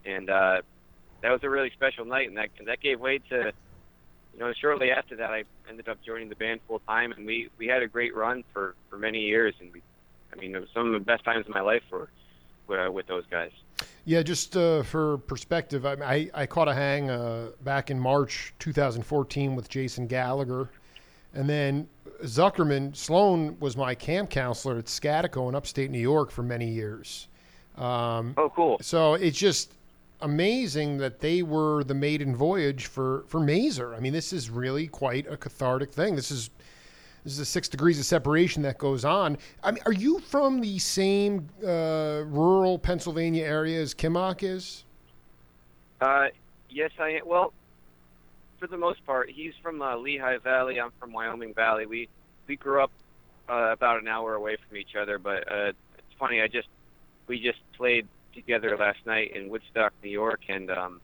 and 0.05 0.29
uh, 0.29 0.61
that 1.21 1.31
was 1.31 1.41
a 1.43 1.49
really 1.49 1.71
special 1.71 2.05
night, 2.05 2.27
and 2.27 2.37
that 2.37 2.49
and 2.59 2.67
that 2.67 2.81
gave 2.81 2.99
way 2.99 3.19
to 3.29 3.51
you 4.35 4.41
know, 4.41 4.51
shortly 4.59 4.91
after 4.91 5.15
that, 5.15 5.31
I 5.31 5.43
ended 5.69 5.87
up 5.87 5.97
joining 6.05 6.27
the 6.27 6.35
band 6.35 6.59
full 6.67 6.79
time, 6.79 7.13
and 7.13 7.25
we 7.25 7.49
we 7.57 7.67
had 7.67 7.81
a 7.81 7.87
great 7.87 8.13
run 8.13 8.43
for 8.53 8.75
for 8.89 8.97
many 8.97 9.19
years, 9.19 9.53
and 9.61 9.71
we, 9.71 9.81
I 10.33 10.35
mean, 10.35 10.53
it 10.53 10.59
was 10.59 10.69
some 10.73 10.87
of 10.87 10.93
the 10.93 10.99
best 11.05 11.23
times 11.23 11.45
of 11.47 11.53
my 11.53 11.61
life 11.61 11.83
for 11.89 12.09
uh, 12.69 12.91
with 12.91 13.07
those 13.07 13.23
guys. 13.31 13.51
Yeah, 14.05 14.21
just 14.21 14.55
uh, 14.55 14.83
for 14.83 15.17
perspective, 15.17 15.83
I, 15.83 15.93
I, 15.93 16.29
I 16.33 16.45
caught 16.45 16.67
a 16.67 16.75
hang 16.75 17.09
uh, 17.09 17.49
back 17.63 17.89
in 17.89 17.99
March 17.99 18.53
2014 18.59 19.55
with 19.55 19.67
Jason 19.67 20.05
Gallagher, 20.05 20.69
and 21.33 21.49
then 21.49 21.89
Zuckerman 22.23 22.95
Sloan 22.95 23.57
was 23.59 23.75
my 23.75 23.95
camp 23.95 24.29
counselor 24.29 24.77
at 24.77 24.85
Scatico 24.85 25.49
in 25.49 25.55
upstate 25.55 25.89
New 25.89 25.99
York 25.99 26.29
for 26.29 26.43
many 26.43 26.69
years. 26.69 27.27
Um, 27.77 28.35
oh, 28.37 28.51
cool! 28.55 28.77
So 28.79 29.15
it's 29.15 29.37
just 29.37 29.73
amazing 30.21 30.97
that 30.97 31.19
they 31.19 31.41
were 31.41 31.83
the 31.83 31.95
maiden 31.95 32.35
voyage 32.35 32.85
for 32.85 33.25
for 33.27 33.39
Mazer. 33.39 33.95
I 33.95 33.99
mean, 33.99 34.13
this 34.13 34.31
is 34.31 34.51
really 34.51 34.87
quite 34.87 35.25
a 35.27 35.35
cathartic 35.35 35.91
thing. 35.91 36.15
This 36.15 36.29
is 36.29 36.51
this 37.25 37.39
is 37.39 37.49
six 37.49 37.67
degrees 37.67 37.99
of 37.99 38.05
separation 38.05 38.61
that 38.61 38.77
goes 38.77 39.03
on. 39.03 39.37
I 39.63 39.71
mean, 39.71 39.81
are 39.87 39.93
you 39.93 40.19
from 40.19 40.61
the 40.61 40.77
same 40.77 41.49
uh, 41.63 42.21
rural 42.27 42.77
Pennsylvania 42.77 43.43
area 43.43 43.81
as 43.81 43.95
Kimock 43.95 44.43
is? 44.43 44.85
Uh, 45.99 46.27
yes, 46.69 46.91
I 46.99 47.09
am. 47.09 47.21
Well, 47.25 47.51
for 48.59 48.67
the 48.67 48.77
most 48.77 49.03
part, 49.07 49.31
he's 49.31 49.53
from 49.63 49.81
uh, 49.81 49.97
Lehigh 49.97 50.37
Valley. 50.37 50.79
I'm 50.79 50.91
from 50.99 51.11
Wyoming 51.11 51.55
Valley. 51.55 51.87
We 51.87 52.07
we 52.47 52.55
grew 52.57 52.83
up 52.83 52.91
uh, 53.49 53.71
about 53.73 53.99
an 53.99 54.07
hour 54.07 54.35
away 54.35 54.57
from 54.67 54.77
each 54.77 54.95
other, 54.95 55.17
but 55.17 55.51
uh, 55.51 55.71
it's 55.97 56.13
funny. 56.19 56.41
I 56.41 56.47
just 56.47 56.67
we 57.25 57.41
just 57.41 57.59
played 57.75 58.07
together 58.35 58.77
last 58.77 58.99
night 59.07 59.35
in 59.35 59.49
Woodstock, 59.49 59.93
New 60.03 60.11
York, 60.11 60.41
and 60.47 60.69
um, 60.69 61.01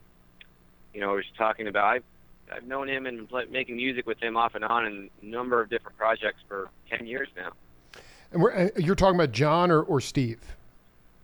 you 0.94 1.00
know, 1.00 1.08
we 1.08 1.14
were 1.14 1.24
talking 1.36 1.66
about 1.66 1.84
I've 1.84 2.04
I've 2.54 2.66
known 2.66 2.88
him 2.88 3.06
and 3.06 3.28
making 3.50 3.76
music 3.76 4.06
with 4.06 4.22
him 4.22 4.36
off 4.36 4.54
and 4.54 4.64
on 4.64 4.86
in 4.86 5.10
a 5.22 5.24
number 5.24 5.60
of 5.60 5.70
different 5.70 5.96
projects 5.96 6.40
for 6.48 6.68
ten 6.90 7.06
years 7.06 7.28
now. 7.36 7.52
And 8.32 8.42
we're, 8.42 8.70
you're 8.76 8.94
talking 8.94 9.14
about 9.14 9.32
John 9.32 9.70
or, 9.70 9.82
or 9.82 10.00
Steve? 10.00 10.40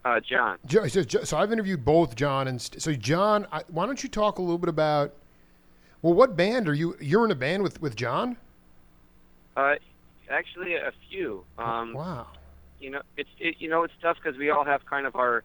Uh, 0.04 0.20
John. 0.20 0.58
So, 0.68 1.02
so, 1.02 1.36
I've 1.36 1.52
interviewed 1.52 1.84
both 1.84 2.14
John 2.14 2.48
and 2.48 2.60
St- 2.60 2.80
so 2.80 2.92
John. 2.94 3.46
I, 3.50 3.62
why 3.68 3.86
don't 3.86 4.02
you 4.02 4.08
talk 4.08 4.38
a 4.38 4.42
little 4.42 4.58
bit 4.58 4.68
about? 4.68 5.14
Well, 6.02 6.14
what 6.14 6.36
band 6.36 6.68
are 6.68 6.74
you? 6.74 6.96
You're 7.00 7.24
in 7.24 7.30
a 7.30 7.36
band 7.36 7.62
with 7.62 7.80
with 7.82 7.96
John. 7.96 8.36
Uh, 9.56 9.74
actually, 10.30 10.74
a 10.74 10.92
few. 11.10 11.44
Um, 11.58 11.94
wow. 11.94 12.28
You 12.80 12.90
know, 12.90 13.02
it's 13.16 13.30
it, 13.38 13.56
you 13.58 13.68
know 13.68 13.82
it's 13.82 13.94
tough 14.00 14.16
because 14.22 14.38
we 14.38 14.50
all 14.50 14.64
have 14.64 14.86
kind 14.86 15.06
of 15.06 15.16
our 15.16 15.42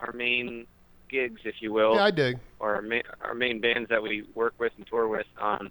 our 0.00 0.12
main 0.12 0.66
gigs, 1.12 1.40
if 1.44 1.56
you 1.60 1.72
will. 1.72 1.94
Yeah, 1.94 2.04
I 2.04 2.10
dig. 2.10 2.38
Or 2.58 2.74
our, 2.76 2.82
ma- 2.82 3.08
our 3.22 3.34
main 3.34 3.60
bands 3.60 3.88
that 3.90 4.02
we 4.02 4.24
work 4.34 4.54
with 4.58 4.72
and 4.76 4.86
tour 4.86 5.06
with. 5.06 5.26
Um, 5.40 5.70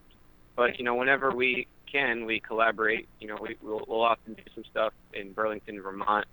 but 0.56 0.77
you 0.77 0.86
know, 0.86 0.95
whenever 0.95 1.32
we 1.36 1.67
can, 1.91 2.25
we 2.25 2.39
collaborate. 2.39 3.08
You 3.19 3.27
know, 3.27 3.38
we, 3.41 3.58
we'll, 3.62 3.82
we'll 3.88 4.04
often 4.04 4.36
do 4.36 4.43
some 4.56 4.63
stuff 4.69 4.93
in 5.13 5.34
Burlington, 5.34 5.82
Vermont, 5.82 6.25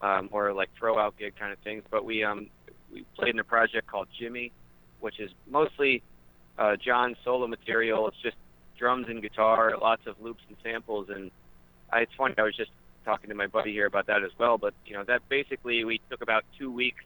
um, 0.00 0.28
or 0.30 0.52
like 0.52 0.70
throw 0.78 0.98
out 0.98 1.16
gig 1.18 1.34
kind 1.38 1.52
of 1.52 1.58
things. 1.60 1.82
But 1.90 2.04
we 2.04 2.22
um, 2.22 2.48
we 2.92 3.04
played 3.16 3.34
in 3.34 3.40
a 3.40 3.44
project 3.44 3.86
called 3.86 4.08
Jimmy, 4.18 4.52
which 5.00 5.18
is 5.18 5.30
mostly 5.50 6.02
uh, 6.58 6.76
John's 6.76 7.16
solo 7.24 7.46
material. 7.46 8.06
It's 8.08 8.22
just 8.22 8.36
drums 8.78 9.06
and 9.08 9.22
guitar, 9.22 9.74
lots 9.80 10.02
of 10.06 10.20
loops 10.20 10.42
and 10.48 10.56
samples. 10.62 11.08
And 11.08 11.30
I, 11.92 12.00
it's 12.00 12.12
funny, 12.16 12.34
I 12.38 12.42
was 12.42 12.56
just 12.56 12.70
talking 13.04 13.30
to 13.30 13.34
my 13.34 13.46
buddy 13.46 13.72
here 13.72 13.86
about 13.86 14.06
that 14.06 14.22
as 14.22 14.30
well. 14.38 14.58
But 14.58 14.74
you 14.86 14.94
know, 14.94 15.04
that 15.04 15.28
basically 15.28 15.84
we 15.84 16.00
took 16.10 16.22
about 16.22 16.44
two 16.58 16.70
weeks 16.70 17.04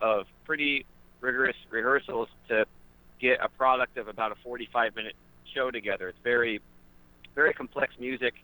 of 0.00 0.26
pretty 0.44 0.86
rigorous 1.20 1.56
rehearsals 1.70 2.28
to 2.48 2.64
get 3.20 3.38
a 3.42 3.48
product 3.48 3.96
of 3.96 4.08
about 4.08 4.32
a 4.32 4.36
45 4.36 4.94
minute 4.94 5.14
show 5.54 5.70
together. 5.70 6.08
It's 6.08 6.18
very, 6.22 6.60
very 7.34 7.52
complex 7.52 7.94
music. 7.98 8.34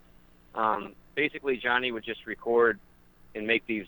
Um, 0.55 0.95
basically, 1.15 1.57
Johnny 1.57 1.93
would 1.93 2.05
just 2.05 2.27
record 2.27 2.79
and 3.35 3.47
make 3.47 3.67
these 3.67 3.87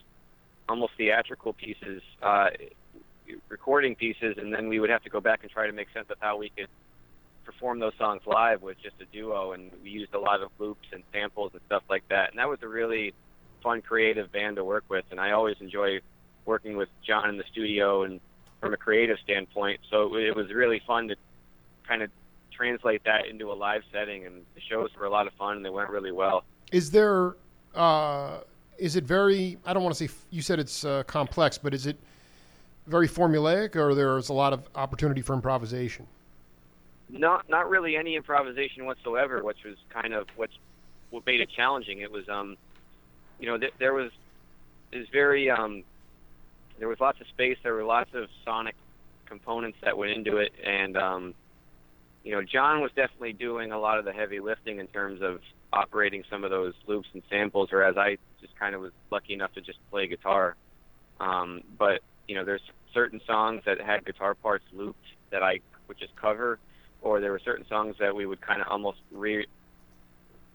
almost 0.68 0.92
theatrical 0.96 1.52
pieces, 1.52 2.02
uh, 2.22 2.48
recording 3.48 3.94
pieces, 3.94 4.36
and 4.38 4.52
then 4.52 4.68
we 4.68 4.80
would 4.80 4.90
have 4.90 5.02
to 5.04 5.10
go 5.10 5.20
back 5.20 5.40
and 5.42 5.50
try 5.50 5.66
to 5.66 5.72
make 5.72 5.88
sense 5.94 6.06
of 6.10 6.16
how 6.20 6.36
we 6.36 6.50
could 6.50 6.68
perform 7.44 7.78
those 7.78 7.92
songs 7.96 8.22
live 8.26 8.62
with 8.62 8.76
just 8.82 8.96
a 9.00 9.04
duo. 9.06 9.52
And 9.52 9.70
we 9.82 9.90
used 9.90 10.14
a 10.14 10.18
lot 10.18 10.42
of 10.42 10.50
loops 10.58 10.86
and 10.92 11.02
samples 11.12 11.52
and 11.52 11.62
stuff 11.66 11.84
like 11.88 12.02
that. 12.08 12.30
And 12.30 12.38
that 12.38 12.48
was 12.48 12.58
a 12.62 12.68
really 12.68 13.14
fun, 13.62 13.82
creative 13.82 14.32
band 14.32 14.56
to 14.56 14.64
work 14.64 14.84
with. 14.88 15.04
And 15.10 15.20
I 15.20 15.30
always 15.32 15.56
enjoy 15.60 16.00
working 16.46 16.76
with 16.76 16.88
John 17.06 17.28
in 17.28 17.36
the 17.36 17.44
studio 17.50 18.04
and 18.04 18.20
from 18.60 18.72
a 18.72 18.76
creative 18.76 19.18
standpoint. 19.22 19.80
So 19.90 20.16
it 20.16 20.34
was 20.34 20.52
really 20.52 20.80
fun 20.86 21.08
to 21.08 21.16
kind 21.86 22.02
of 22.02 22.10
translate 22.52 23.04
that 23.04 23.26
into 23.26 23.52
a 23.52 23.54
live 23.54 23.82
setting, 23.92 24.24
and 24.24 24.42
the 24.54 24.60
shows 24.60 24.90
were 24.98 25.04
a 25.04 25.10
lot 25.10 25.26
of 25.26 25.34
fun 25.34 25.56
and 25.56 25.64
they 25.64 25.70
went 25.70 25.90
really 25.90 26.12
well. 26.12 26.44
Is 26.72 26.90
there, 26.90 27.34
uh, 27.74 28.38
is 28.78 28.96
it 28.96 29.04
very? 29.04 29.58
I 29.66 29.72
don't 29.74 29.82
want 29.82 29.94
to 29.94 30.08
say 30.08 30.14
you 30.30 30.42
said 30.42 30.58
it's 30.58 30.84
uh, 30.84 31.02
complex, 31.06 31.58
but 31.58 31.74
is 31.74 31.86
it 31.86 31.96
very 32.86 33.08
formulaic, 33.08 33.76
or 33.76 33.94
there's 33.94 34.28
a 34.28 34.32
lot 34.32 34.52
of 34.52 34.68
opportunity 34.74 35.20
for 35.20 35.34
improvisation? 35.34 36.06
Not, 37.08 37.48
not 37.48 37.68
really 37.68 37.96
any 37.96 38.16
improvisation 38.16 38.84
whatsoever, 38.84 39.42
which 39.44 39.62
was 39.64 39.76
kind 39.90 40.12
of 40.12 40.26
what's 40.36 40.56
what 41.10 41.24
made 41.24 41.40
it 41.40 41.50
challenging. 41.50 42.00
It 42.00 42.10
was, 42.10 42.28
um, 42.28 42.56
you 43.38 43.46
know, 43.46 43.58
th- 43.58 43.74
there 43.78 43.94
was 43.94 44.10
is 44.92 45.06
very 45.12 45.50
um, 45.50 45.84
there 46.78 46.88
was 46.88 46.98
lots 47.00 47.20
of 47.20 47.26
space. 47.28 47.56
There 47.62 47.74
were 47.74 47.84
lots 47.84 48.10
of 48.14 48.28
sonic 48.44 48.74
components 49.26 49.78
that 49.82 49.96
went 49.96 50.12
into 50.12 50.36
it, 50.38 50.52
and 50.64 50.96
um, 50.96 51.34
you 52.22 52.32
know, 52.32 52.42
John 52.42 52.80
was 52.80 52.90
definitely 52.96 53.32
doing 53.32 53.72
a 53.72 53.78
lot 53.78 53.98
of 53.98 54.04
the 54.04 54.12
heavy 54.12 54.40
lifting 54.40 54.78
in 54.78 54.86
terms 54.88 55.20
of 55.22 55.40
operating 55.72 56.22
some 56.30 56.44
of 56.44 56.50
those 56.50 56.74
loops 56.86 57.08
and 57.12 57.22
samples, 57.30 57.68
whereas 57.70 57.96
I 57.96 58.18
just 58.40 58.58
kind 58.58 58.74
of 58.74 58.80
was 58.80 58.92
lucky 59.10 59.34
enough 59.34 59.52
to 59.54 59.60
just 59.60 59.78
play 59.90 60.06
guitar. 60.06 60.56
Um, 61.20 61.62
but 61.78 62.00
you 62.28 62.34
know, 62.34 62.44
there's 62.44 62.62
certain 62.92 63.20
songs 63.26 63.62
that 63.66 63.80
had 63.80 64.04
guitar 64.04 64.34
parts 64.34 64.64
looped 64.72 64.98
that 65.30 65.42
I 65.42 65.60
would 65.88 65.98
just 65.98 66.14
cover, 66.16 66.58
or 67.00 67.20
there 67.20 67.30
were 67.30 67.40
certain 67.44 67.66
songs 67.68 67.96
that 68.00 68.14
we 68.14 68.26
would 68.26 68.40
kind 68.40 68.60
of 68.60 68.68
almost 68.70 68.98
re. 69.12 69.46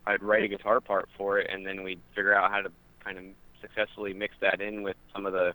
I'd 0.05 0.23
write 0.23 0.43
a 0.43 0.47
guitar 0.47 0.81
part 0.81 1.07
for 1.17 1.39
it, 1.39 1.49
and 1.51 1.65
then 1.65 1.83
we'd 1.83 2.01
figure 2.15 2.33
out 2.33 2.51
how 2.51 2.61
to 2.61 2.71
kind 3.03 3.17
of 3.17 3.23
successfully 3.61 4.13
mix 4.13 4.33
that 4.41 4.59
in 4.59 4.83
with 4.83 4.97
some 5.13 5.25
of 5.25 5.33
the 5.33 5.53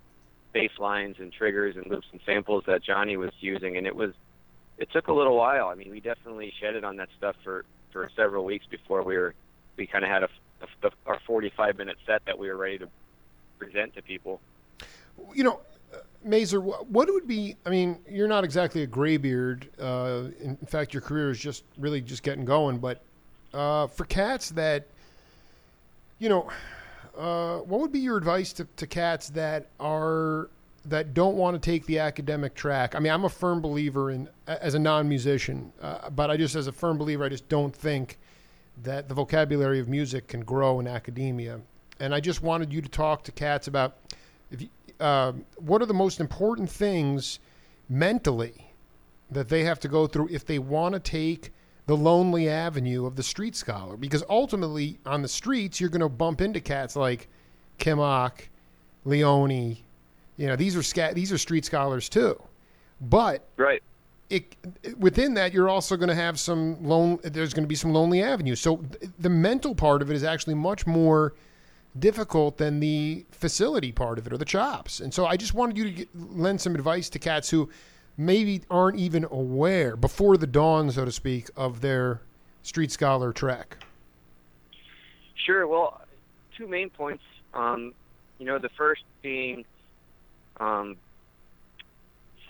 bass 0.53 0.71
lines 0.79 1.17
and 1.19 1.33
triggers 1.33 1.77
and 1.77 1.87
loops 1.87 2.07
and 2.13 2.21
samples 2.25 2.65
that 2.67 2.83
Johnny 2.83 3.17
was 3.17 3.33
using, 3.41 3.77
and 3.77 3.87
it 3.87 3.95
was 3.95 4.13
it 4.79 4.91
took 4.93 5.09
a 5.09 5.13
little 5.13 5.37
while. 5.37 5.69
I 5.69 5.75
mean, 5.75 5.91
we 5.91 6.01
definitely 6.01 6.53
shedded 6.61 6.85
on 6.85 6.97
that 6.97 7.09
stuff 7.17 7.37
for 7.45 7.65
for 7.93 8.11
several 8.17 8.45
weeks 8.45 8.67
before 8.67 9.03
we 9.03 9.17
were 9.17 9.35
we 9.77 9.87
kind 9.87 10.05
of 10.05 10.11
had 10.11 10.23
a, 10.23 10.29
a, 10.83 10.91
our 11.07 11.21
45 11.27 11.77
minute 11.77 11.97
set 12.07 12.25
that 12.27 12.39
we 12.39 12.49
were 12.49 12.57
ready 12.57 12.79
to 12.79 12.89
present 13.59 13.95
to 13.95 14.03
people. 14.03 14.41
You 15.35 15.45
know, 15.45 15.61
Mazer, 16.25 16.61
what 16.61 17.09
would 17.13 17.27
be? 17.27 17.57
I 17.65 17.71
mean, 17.71 17.99
you're 18.09 18.29
not 18.29 18.45
exactly 18.45 18.83
a 18.83 18.87
graybeard. 18.87 19.69
Uh, 19.81 20.25
in 20.41 20.57
fact, 20.67 20.93
your 20.93 21.01
career 21.01 21.31
is 21.31 21.39
just 21.39 21.65
really 21.79 22.01
just 22.01 22.23
getting 22.23 22.45
going. 22.45 22.79
But 22.79 23.01
uh, 23.55 23.87
for 23.87 24.05
cats 24.05 24.51
that, 24.51 24.87
you 26.19 26.29
know, 26.29 26.51
uh, 27.16 27.59
what 27.59 27.81
would 27.81 27.92
be 27.92 28.00
your 28.00 28.16
advice 28.16 28.52
to, 28.55 28.64
to 28.76 28.87
cats 28.87 29.31
that 29.31 29.68
are 29.81 30.50
that 30.85 31.14
don't 31.14 31.37
want 31.37 31.61
to 31.61 31.70
take 31.70 31.85
the 31.87 31.98
academic 31.98 32.55
track? 32.55 32.94
I 32.94 33.00
mean, 33.00 33.12
I'm 33.12 33.24
a 33.24 33.29
firm 33.29 33.61
believer 33.61 34.11
in 34.11 34.29
as 34.46 34.74
a 34.74 34.79
non-musician, 34.79 35.72
uh, 35.83 36.11
but 36.11 36.31
I 36.31 36.37
just 36.37 36.55
as 36.55 36.66
a 36.66 36.72
firm 36.72 36.98
believer, 36.98 37.24
I 37.24 37.29
just 37.29 37.48
don't 37.48 37.74
think 37.74 38.18
that 38.83 39.09
the 39.09 39.14
vocabulary 39.14 39.81
of 39.81 39.88
music 39.88 40.29
can 40.29 40.40
grow 40.40 40.81
in 40.81 40.87
academia. 40.87 41.61
And 41.98 42.14
I 42.14 42.20
just 42.20 42.42
wanted 42.42 42.72
you 42.72 42.83
to 42.83 42.88
talk 42.88 43.24
to 43.24 43.33
cats 43.33 43.68
about 43.68 43.96
you, 44.50 44.68
uh, 45.00 45.33
what 45.57 45.83
are 45.83 45.87
the 45.87 45.94
most 45.94 46.20
important 46.20 46.70
things 46.70 47.40
mentally 47.88 48.70
that 49.31 49.48
they 49.48 49.64
have 49.64 49.81
to 49.81 49.88
go 49.88 50.07
through 50.07 50.29
if 50.31 50.44
they 50.44 50.59
want 50.59 50.92
to 50.92 51.00
take 51.00 51.52
the 51.87 51.96
lonely 51.96 52.49
avenue 52.49 53.07
of 53.07 53.16
the 53.16 53.22
street 53.22 53.55
scholar 53.55 53.96
because 53.96 54.25
ultimately 54.29 54.99
on 55.07 55.22
the 55.22 55.29
streets 55.29 55.81
you're 55.81 55.90
going 55.90 56.01
to 56.01 56.09
bump 56.09 56.40
into 56.40 56.61
cats 56.61 56.96
like 56.96 57.29
Kimock, 57.79 58.49
Leone. 59.05 59.77
You 60.37 60.46
know, 60.49 60.57
these 60.57 60.77
are 60.77 60.83
scat 60.83 61.14
these 61.14 61.33
are 61.33 61.38
street 61.38 61.64
scholars 61.64 62.09
too. 62.09 62.40
But 63.01 63.46
Right. 63.57 63.83
it, 64.31 64.57
within 64.99 65.35
that, 65.35 65.53
you're 65.53 65.68
also 65.68 65.96
going 65.96 66.09
to 66.09 66.14
have 66.14 66.40
some 66.40 66.83
lone. 66.87 67.18
There's 67.22 67.55
going 67.55 67.64
to 67.64 67.68
be 67.68 67.75
some 67.75 67.92
lonely 67.92 68.22
avenues. 68.22 68.61
So 68.61 68.79
th- 68.79 69.12
the 69.18 69.29
mental 69.29 69.75
part 69.75 70.03
of 70.03 70.11
it 70.11 70.14
is 70.14 70.25
actually 70.25 70.55
much 70.55 70.87
more 70.87 71.35
difficult 71.99 72.57
than 72.59 72.81
the 72.81 73.25
facility 73.31 73.92
part 73.92 74.18
of 74.18 74.27
it 74.27 74.33
or 74.33 74.38
the 74.38 74.44
chops. 74.44 75.01
And 75.01 75.14
so 75.14 75.27
I 75.27 75.37
just 75.37 75.55
wanted 75.55 75.79
you 75.79 75.85
to 75.85 75.90
get, 75.90 76.09
lend 76.14 76.61
some 76.61 76.75
advice 76.75 77.09
to 77.11 77.18
cats 77.18 77.49
who 77.51 77.70
maybe 78.16 78.62
aren't 78.70 78.98
even 78.98 79.24
aware 79.24 79.96
before 79.96 80.37
the 80.37 80.46
dawn, 80.46 80.90
so 80.90 81.05
to 81.05 81.12
speak, 81.12 81.50
of 81.57 81.81
their 81.81 82.22
street 82.62 82.90
scholar 82.90 83.33
trek. 83.33 83.79
Sure. 85.35 85.66
Well, 85.66 86.00
two 86.57 86.66
main 86.66 86.90
points. 86.90 87.22
Um, 87.55 87.94
you 88.38 88.46
know, 88.46 88.59
the 88.59 88.70
first 88.70 89.02
being 89.22 89.64
um, 90.59 90.96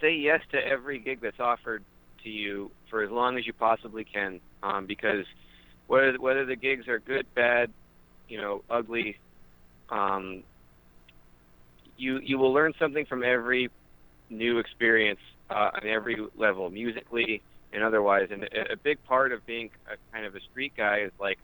say 0.01 0.15
yes 0.15 0.41
to 0.53 0.59
every 0.59 0.99
gig 0.99 1.21
that's 1.21 1.41
offered 1.41 1.83
to 2.23 2.29
you 2.31 2.71
for 2.91 3.03
as 3.03 3.11
long 3.11 3.39
as 3.39 3.47
you 3.47 3.53
possibly 3.53 4.05
can, 4.05 4.41
um, 4.63 4.87
because 4.87 5.25
whether 5.87 6.19
whether 6.19 6.45
the 6.45 6.57
gigs 6.57 6.89
are 6.89 6.99
good, 6.99 7.27
bad, 7.35 7.71
you 8.29 8.41
know, 8.41 8.63
ugly, 8.71 9.19
um, 9.91 10.43
you 11.97 12.19
you 12.19 12.39
will 12.39 12.53
learn 12.53 12.73
something 12.79 13.07
from 13.07 13.23
every 13.23 13.71
new 14.31 14.59
experience 14.59 15.21
uh, 15.51 15.71
on 15.75 15.87
every 15.87 16.17
level, 16.37 16.71
musically 16.71 17.43
and 17.73 17.83
otherwise. 17.83 18.29
And 18.31 18.45
a, 18.45 18.77
big 18.77 19.03
part 19.05 19.33
of 19.33 19.45
being 19.47 19.71
a 19.87 19.97
kind 20.13 20.27
of 20.27 20.35
a 20.35 20.41
street 20.51 20.73
guy 20.77 21.01
is 21.01 21.13
like 21.21 21.39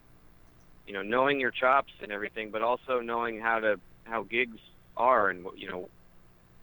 you 0.87 0.93
know 0.93 1.03
knowing 1.03 1.39
your 1.39 1.51
chops 1.51 1.93
and 2.03 2.11
everything, 2.11 2.51
but 2.51 2.63
also 2.63 3.01
knowing 3.01 3.41
how 3.41 3.61
to 3.61 3.79
how 4.05 4.25
gigs 4.25 4.59
are 4.97 5.31
and 5.31 5.45
what 5.45 5.59
you 5.59 5.69
know 5.69 5.89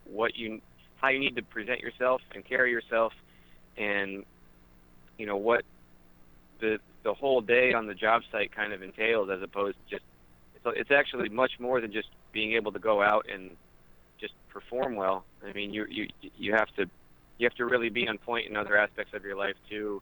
what 0.05 0.35
you 0.35 0.61
how 0.97 1.09
you 1.09 1.19
need 1.19 1.35
to 1.35 1.43
present 1.43 1.79
yourself 1.79 2.21
and 2.33 2.43
carry 2.45 2.71
yourself, 2.71 3.13
and 3.77 4.25
you 5.17 5.25
know 5.25 5.37
what 5.37 5.63
the 6.59 6.79
the 7.03 7.13
whole 7.13 7.41
day 7.41 7.73
on 7.73 7.87
the 7.87 7.93
job 7.93 8.21
site 8.31 8.53
kind 8.53 8.73
of 8.73 8.81
entails, 8.81 9.29
as 9.29 9.41
opposed 9.41 9.77
to 9.77 9.95
just 9.95 10.05
it's, 10.55 10.65
it's 10.77 10.91
actually 10.91 11.29
much 11.29 11.51
more 11.59 11.79
than 11.79 11.91
just 11.91 12.09
being 12.31 12.53
able 12.53 12.71
to 12.71 12.79
go 12.79 13.01
out 13.01 13.25
and 13.31 13.51
just 14.19 14.33
perform 14.49 14.95
well. 14.95 15.25
I 15.47 15.53
mean, 15.53 15.73
you 15.73 15.85
you 15.89 16.07
you 16.37 16.53
have 16.53 16.69
to 16.75 16.89
you 17.37 17.45
have 17.45 17.55
to 17.55 17.65
really 17.65 17.89
be 17.89 18.07
on 18.07 18.17
point 18.17 18.47
in 18.47 18.57
other 18.57 18.77
aspects 18.77 19.13
of 19.13 19.23
your 19.23 19.35
life 19.35 19.55
too, 19.69 20.01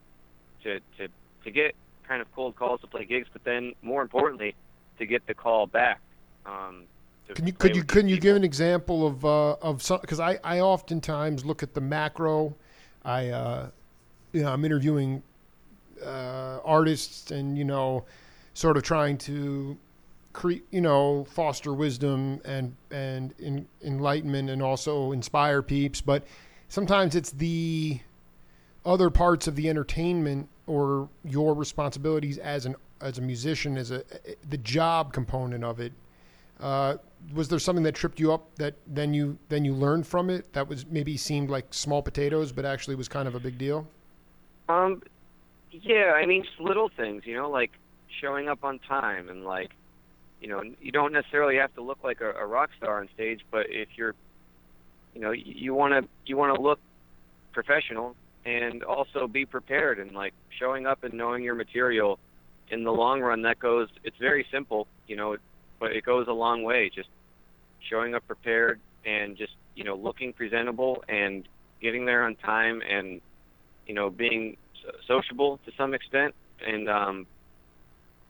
to 0.63 0.79
to 0.97 1.07
to 1.43 1.51
get 1.51 1.75
kind 2.07 2.21
of 2.21 2.33
cold 2.33 2.55
calls 2.55 2.81
to 2.81 2.87
play 2.87 3.05
gigs, 3.05 3.27
but 3.31 3.43
then 3.43 3.73
more 3.81 4.01
importantly, 4.01 4.55
to 4.97 5.05
get 5.05 5.25
the 5.27 5.33
call 5.33 5.67
back. 5.67 5.99
Um, 6.45 6.85
Can 7.35 7.45
you 7.45 7.53
could 7.53 7.75
you 7.75 7.83
couldn't 7.83 8.09
you 8.09 8.15
people. 8.15 8.23
give 8.23 8.35
an 8.37 8.43
example 8.43 9.05
of 9.05 9.25
uh, 9.25 9.53
of 9.61 9.83
some 9.83 9.99
because 10.01 10.19
I 10.19 10.39
I 10.43 10.59
oftentimes 10.61 11.45
look 11.45 11.63
at 11.63 11.73
the 11.73 11.81
macro. 11.81 12.55
I 13.03 13.29
uh, 13.29 13.69
you 14.31 14.43
know 14.43 14.51
I'm 14.51 14.65
interviewing 14.65 15.21
uh, 16.03 16.59
artists 16.63 17.31
and 17.31 17.57
you 17.57 17.65
know 17.65 18.05
sort 18.53 18.77
of 18.77 18.83
trying 18.83 19.17
to 19.19 19.77
create 20.37 20.63
you 20.69 20.81
know 20.81 21.25
foster 21.31 21.73
wisdom 21.73 22.39
and 22.45 22.75
and 22.91 23.33
in, 23.39 23.67
enlightenment 23.83 24.51
and 24.51 24.61
also 24.61 25.11
inspire 25.11 25.63
peeps, 25.63 25.99
but 25.99 26.23
sometimes 26.69 27.15
it's 27.15 27.31
the 27.31 27.99
other 28.85 29.09
parts 29.09 29.47
of 29.47 29.55
the 29.55 29.67
entertainment 29.67 30.47
or 30.67 31.09
your 31.25 31.55
responsibilities 31.55 32.37
as 32.37 32.67
an 32.67 32.75
as 33.01 33.17
a 33.17 33.21
musician 33.21 33.77
as 33.77 33.89
a 33.89 34.03
the 34.47 34.57
job 34.59 35.11
component 35.11 35.63
of 35.63 35.79
it. 35.79 35.91
Uh, 36.59 36.97
was 37.33 37.49
there 37.49 37.59
something 37.59 37.83
that 37.83 37.95
tripped 37.95 38.19
you 38.19 38.31
up 38.31 38.55
that 38.57 38.75
then 38.85 39.15
you 39.15 39.39
then 39.49 39.65
you 39.65 39.73
learned 39.73 40.05
from 40.05 40.29
it 40.29 40.53
that 40.53 40.67
was 40.67 40.85
maybe 40.85 41.17
seemed 41.17 41.49
like 41.49 41.65
small 41.73 42.03
potatoes 42.03 42.51
but 42.51 42.63
actually 42.63 42.95
was 42.95 43.07
kind 43.07 43.27
of 43.27 43.33
a 43.33 43.39
big 43.39 43.57
deal? 43.57 43.87
Um, 44.69 45.01
yeah, 45.71 46.13
I 46.15 46.27
mean, 46.27 46.45
little 46.59 46.89
things, 46.89 47.23
you 47.25 47.35
know, 47.35 47.49
like 47.49 47.71
showing 48.21 48.49
up 48.49 48.63
on 48.63 48.79
time 48.79 49.29
and 49.29 49.45
like, 49.45 49.71
you 50.41 50.47
know, 50.47 50.61
you 50.81 50.91
don't 50.91 51.13
necessarily 51.13 51.57
have 51.57 51.73
to 51.75 51.81
look 51.81 51.99
like 52.03 52.21
a, 52.21 52.31
a 52.31 52.45
rock 52.45 52.69
star 52.77 52.99
on 52.99 53.09
stage, 53.13 53.41
but 53.51 53.65
if 53.69 53.89
you're, 53.95 54.13
you 55.13 55.21
know, 55.21 55.31
you 55.31 55.73
want 55.73 55.93
to 55.93 56.09
you 56.25 56.37
want 56.37 56.55
to 56.55 56.61
look 56.61 56.79
professional 57.53 58.15
and 58.45 58.83
also 58.83 59.27
be 59.27 59.45
prepared 59.45 59.99
and 59.99 60.11
like 60.11 60.33
showing 60.59 60.85
up 60.85 61.03
and 61.03 61.13
knowing 61.13 61.43
your 61.43 61.55
material. 61.55 62.19
In 62.69 62.83
the 62.83 62.91
long 62.91 63.21
run, 63.21 63.43
that 63.43 63.59
goes. 63.59 63.87
It's 64.03 64.17
very 64.17 64.45
simple, 64.51 64.87
you 65.07 65.15
know, 65.15 65.37
but 65.79 65.93
it 65.93 66.03
goes 66.03 66.27
a 66.27 66.33
long 66.33 66.63
way. 66.63 66.91
Just 66.93 67.07
showing 67.89 68.13
up 68.13 68.27
prepared 68.27 68.79
and 69.05 69.37
just 69.37 69.53
you 69.75 69.83
know 69.83 69.95
looking 69.95 70.33
presentable 70.33 71.03
and 71.07 71.47
getting 71.81 72.05
there 72.05 72.23
on 72.23 72.35
time 72.35 72.81
and 72.87 73.21
you 73.85 73.93
know 73.93 74.09
being 74.09 74.57
sociable 75.07 75.59
to 75.65 75.71
some 75.77 75.93
extent 75.93 76.33
and 76.65 76.89
um 76.89 77.25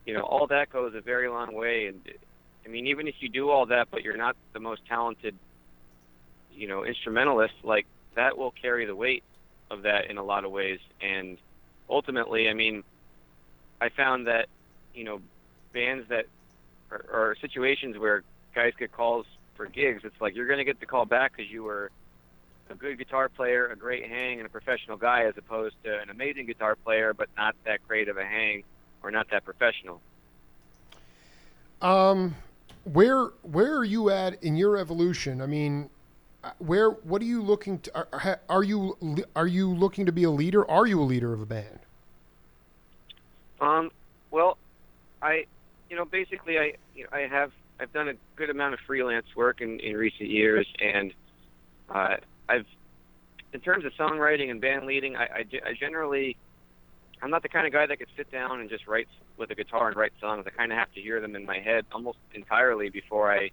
you 0.08 0.14
know 0.14 0.22
all 0.22 0.46
that 0.46 0.70
goes 0.70 0.94
a 0.94 1.02
very 1.02 1.28
long 1.28 1.54
way. 1.54 1.86
And 1.86 2.00
i 2.64 2.68
mean 2.68 2.86
even 2.86 3.06
if 3.06 3.16
you 3.20 3.28
do 3.28 3.50
all 3.50 3.66
that 3.66 3.88
but 3.90 4.02
you're 4.02 4.16
not 4.16 4.36
the 4.54 4.60
most 4.60 4.80
talented 4.88 5.36
you 6.52 6.66
know 6.66 6.84
instrumentalist 6.84 7.54
like 7.62 7.86
that 8.16 8.36
will 8.38 8.50
carry 8.50 8.86
the 8.86 8.96
weight 8.96 9.22
of 9.70 9.82
that 9.82 10.10
in 10.10 10.16
a 10.16 10.24
lot 10.24 10.44
of 10.46 10.50
ways. 10.50 10.80
And 11.02 11.36
ultimately 11.90 12.48
i 12.48 12.54
mean 12.54 12.82
i 13.82 13.90
found 13.90 14.26
that 14.26 14.46
you 14.94 15.04
know 15.04 15.20
bands 15.74 16.08
that 16.08 16.24
are, 16.90 17.04
are 17.12 17.36
situations 17.42 17.98
where 17.98 18.22
guys 18.54 18.72
get 18.78 18.90
calls 18.90 19.26
for 19.56 19.66
gigs 19.66 20.02
it's 20.04 20.20
like 20.22 20.34
you're 20.34 20.46
going 20.46 20.58
to 20.58 20.64
get 20.64 20.80
the 20.80 20.86
call 20.86 21.04
back 21.04 21.36
because 21.36 21.50
you 21.52 21.62
were 21.62 21.90
a 22.70 22.74
good 22.74 22.98
guitar 22.98 23.30
player, 23.30 23.68
a 23.68 23.76
great 23.76 24.06
hang, 24.06 24.36
and 24.36 24.46
a 24.46 24.50
professional 24.50 24.98
guy, 24.98 25.24
as 25.24 25.32
opposed 25.38 25.74
to 25.84 26.00
an 26.00 26.10
amazing 26.10 26.46
guitar 26.46 26.76
player 26.76 27.12
but 27.12 27.28
not 27.36 27.54
that 27.66 27.86
great 27.86 28.08
of 28.08 28.16
a 28.16 28.24
hang 28.24 28.64
or 29.02 29.10
not 29.10 29.30
that 29.30 29.44
professional. 29.44 30.00
um 31.82 32.34
where 32.84 33.26
where 33.42 33.76
are 33.76 33.84
you 33.84 34.10
at 34.10 34.42
in 34.42 34.56
your 34.56 34.76
evolution? 34.76 35.40
I 35.40 35.46
mean 35.46 35.90
uh, 36.44 36.50
where 36.58 36.90
what 36.90 37.20
are 37.22 37.26
you 37.26 37.42
looking 37.42 37.78
to 37.80 37.94
are, 37.94 38.40
are 38.48 38.62
you 38.62 38.96
are 39.34 39.46
you 39.46 39.74
looking 39.74 40.06
to 40.06 40.12
be 40.12 40.24
a 40.24 40.30
leader? 40.30 40.68
Are 40.70 40.86
you 40.86 41.00
a 41.00 41.04
leader 41.04 41.32
of 41.32 41.40
a 41.40 41.46
band? 41.46 41.80
Um, 43.60 43.90
well, 44.30 44.56
I, 45.22 45.46
you 45.90 45.96
know, 45.96 46.04
basically, 46.04 46.58
I, 46.58 46.74
you 46.94 47.04
know, 47.04 47.10
I 47.12 47.20
have, 47.20 47.52
I've 47.80 47.92
done 47.92 48.08
a 48.08 48.14
good 48.36 48.50
amount 48.50 48.74
of 48.74 48.80
freelance 48.86 49.26
work 49.36 49.60
in, 49.60 49.80
in 49.80 49.96
recent 49.96 50.30
years, 50.30 50.66
and 50.80 51.12
uh, 51.88 52.16
I've, 52.48 52.66
in 53.52 53.60
terms 53.60 53.84
of 53.84 53.92
songwriting 53.94 54.50
and 54.50 54.60
band 54.60 54.86
leading, 54.86 55.16
I, 55.16 55.22
I, 55.22 55.44
I 55.66 55.72
generally, 55.78 56.36
I'm 57.22 57.30
not 57.30 57.42
the 57.42 57.48
kind 57.48 57.66
of 57.66 57.72
guy 57.72 57.86
that 57.86 57.98
could 57.98 58.08
sit 58.16 58.30
down 58.30 58.60
and 58.60 58.70
just 58.70 58.86
write 58.86 59.08
with 59.36 59.50
a 59.50 59.54
guitar 59.54 59.88
and 59.88 59.96
write 59.96 60.12
songs. 60.20 60.44
I 60.46 60.50
kind 60.50 60.72
of 60.72 60.78
have 60.78 60.92
to 60.94 61.00
hear 61.00 61.20
them 61.20 61.34
in 61.36 61.44
my 61.44 61.58
head 61.58 61.84
almost 61.92 62.18
entirely 62.34 62.90
before 62.90 63.32
I 63.32 63.50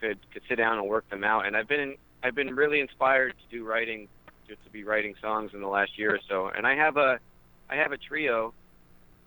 could 0.00 0.18
could 0.32 0.42
sit 0.48 0.56
down 0.56 0.78
and 0.78 0.88
work 0.88 1.08
them 1.10 1.24
out. 1.24 1.46
And 1.46 1.56
I've 1.56 1.68
been, 1.68 1.96
I've 2.22 2.34
been 2.34 2.54
really 2.54 2.80
inspired 2.80 3.34
to 3.34 3.56
do 3.56 3.64
writing, 3.64 4.08
to, 4.48 4.54
to 4.54 4.70
be 4.72 4.84
writing 4.84 5.14
songs 5.20 5.52
in 5.54 5.60
the 5.60 5.68
last 5.68 5.98
year 5.98 6.14
or 6.14 6.20
so. 6.28 6.48
And 6.48 6.66
I 6.66 6.76
have 6.76 6.96
a, 6.96 7.18
I 7.68 7.76
have 7.76 7.92
a 7.92 7.98
trio 7.98 8.54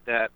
that 0.05 0.31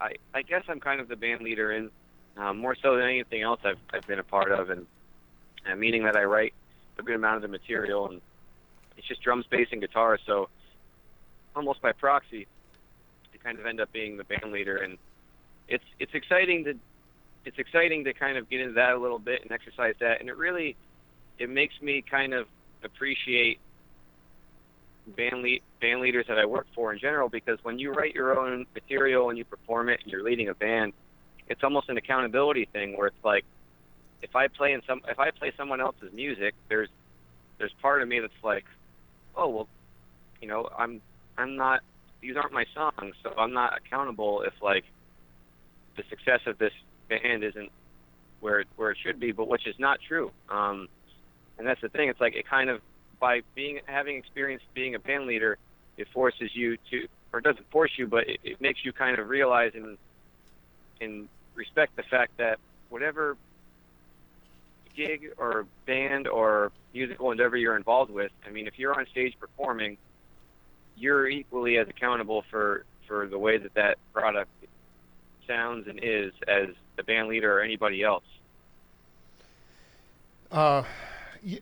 I 0.00 0.12
I 0.34 0.42
guess 0.42 0.62
I'm 0.68 0.80
kind 0.80 1.00
of 1.00 1.08
the 1.08 1.16
band 1.16 1.42
leader 1.42 1.72
in 1.72 1.90
um, 2.36 2.58
more 2.58 2.76
so 2.80 2.96
than 2.96 3.04
anything 3.04 3.42
else 3.42 3.60
I've 3.64 3.78
I've 3.92 4.06
been 4.06 4.18
a 4.18 4.24
part 4.24 4.52
of, 4.52 4.70
and, 4.70 4.86
and 5.66 5.80
meaning 5.80 6.04
that 6.04 6.16
I 6.16 6.24
write 6.24 6.54
a 6.98 7.02
good 7.02 7.16
amount 7.16 7.36
of 7.36 7.42
the 7.42 7.48
material, 7.48 8.08
and 8.08 8.20
it's 8.96 9.06
just 9.06 9.22
drums, 9.22 9.46
bass, 9.50 9.68
and 9.72 9.80
guitar. 9.80 10.18
So 10.26 10.48
almost 11.58 11.82
by 11.82 11.92
proxy, 11.92 12.46
I 13.34 13.36
kind 13.44 13.58
of 13.58 13.66
end 13.66 13.80
up 13.80 13.92
being 13.92 14.16
the 14.16 14.24
band 14.24 14.52
leader, 14.52 14.76
and 14.76 14.96
it's 15.68 15.84
it's 16.00 16.14
exciting 16.14 16.64
to 16.64 16.74
it's 17.44 17.58
exciting 17.58 18.04
to 18.04 18.12
kind 18.12 18.36
of 18.36 18.48
get 18.48 18.60
into 18.60 18.74
that 18.74 18.94
a 18.94 18.98
little 18.98 19.18
bit 19.18 19.42
and 19.42 19.52
exercise 19.52 19.94
that, 20.00 20.20
and 20.20 20.28
it 20.28 20.36
really 20.36 20.76
it 21.38 21.50
makes 21.50 21.74
me 21.82 22.02
kind 22.08 22.34
of 22.34 22.46
appreciate 22.82 23.58
band 25.16 25.42
lead, 25.42 25.62
band 25.80 26.00
leaders 26.00 26.26
that 26.28 26.38
I 26.38 26.46
work 26.46 26.66
for 26.74 26.92
in 26.92 26.98
general 26.98 27.28
because 27.28 27.58
when 27.62 27.78
you 27.78 27.92
write 27.92 28.14
your 28.14 28.38
own 28.38 28.66
material 28.74 29.30
and 29.30 29.38
you 29.38 29.44
perform 29.44 29.88
it 29.88 30.00
and 30.02 30.12
you're 30.12 30.22
leading 30.22 30.48
a 30.48 30.54
band, 30.54 30.92
it's 31.48 31.62
almost 31.64 31.88
an 31.88 31.96
accountability 31.96 32.68
thing 32.72 32.96
where 32.96 33.08
it's 33.08 33.24
like 33.24 33.44
if 34.22 34.34
I 34.34 34.48
play 34.48 34.72
in 34.72 34.82
some 34.86 35.00
if 35.08 35.18
I 35.18 35.30
play 35.30 35.52
someone 35.56 35.80
else's 35.80 36.12
music, 36.12 36.54
there's 36.68 36.88
there's 37.58 37.72
part 37.80 38.02
of 38.02 38.08
me 38.08 38.20
that's 38.20 38.32
like, 38.42 38.64
oh 39.36 39.48
well, 39.48 39.68
you 40.40 40.48
know, 40.48 40.68
I'm 40.76 41.00
I'm 41.38 41.56
not 41.56 41.80
these 42.20 42.36
aren't 42.36 42.52
my 42.52 42.64
songs, 42.74 43.14
so 43.22 43.32
I'm 43.38 43.52
not 43.52 43.78
accountable 43.78 44.42
if 44.42 44.52
like 44.60 44.84
the 45.96 46.02
success 46.10 46.40
of 46.46 46.58
this 46.58 46.72
band 47.08 47.44
isn't 47.44 47.70
where 48.40 48.60
it, 48.60 48.68
where 48.76 48.90
it 48.90 48.98
should 49.02 49.20
be, 49.20 49.32
but 49.32 49.48
which 49.48 49.66
is 49.66 49.76
not 49.78 50.00
true. 50.06 50.30
Um, 50.48 50.88
and 51.58 51.66
that's 51.66 51.80
the 51.80 51.88
thing. 51.88 52.08
It's 52.08 52.20
like 52.20 52.34
it 52.34 52.46
kind 52.48 52.70
of 52.70 52.80
by 53.20 53.42
being 53.54 53.80
having 53.86 54.16
experience 54.16 54.62
being 54.74 54.94
a 54.94 54.98
band 54.98 55.26
leader, 55.26 55.58
it 55.96 56.08
forces 56.12 56.50
you 56.54 56.76
to, 56.90 57.08
or 57.32 57.40
doesn't 57.40 57.68
force 57.70 57.92
you, 57.96 58.06
but 58.06 58.28
it, 58.28 58.40
it 58.44 58.60
makes 58.60 58.84
you 58.84 58.92
kind 58.92 59.18
of 59.18 59.28
realize 59.28 59.72
and 59.74 59.98
and 61.00 61.28
respect 61.54 61.96
the 61.96 62.02
fact 62.04 62.36
that 62.38 62.58
whatever 62.90 63.36
gig 64.94 65.32
or 65.36 65.66
band 65.86 66.26
or 66.26 66.72
musical 66.92 67.30
endeavor 67.30 67.56
you're 67.56 67.76
involved 67.76 68.10
with, 68.10 68.32
I 68.46 68.50
mean, 68.50 68.66
if 68.66 68.78
you're 68.78 68.98
on 68.98 69.06
stage 69.06 69.34
performing, 69.38 69.96
you're 70.98 71.28
equally 71.28 71.78
as 71.78 71.88
accountable 71.88 72.44
for 72.50 72.84
for 73.06 73.26
the 73.26 73.38
way 73.38 73.58
that 73.58 73.74
that 73.74 73.98
product 74.12 74.50
sounds 75.46 75.88
and 75.88 75.98
is 76.02 76.32
as 76.46 76.68
the 76.96 77.02
band 77.02 77.28
leader 77.28 77.58
or 77.58 77.62
anybody 77.62 78.02
else. 78.02 78.24
Uh, 80.50 80.82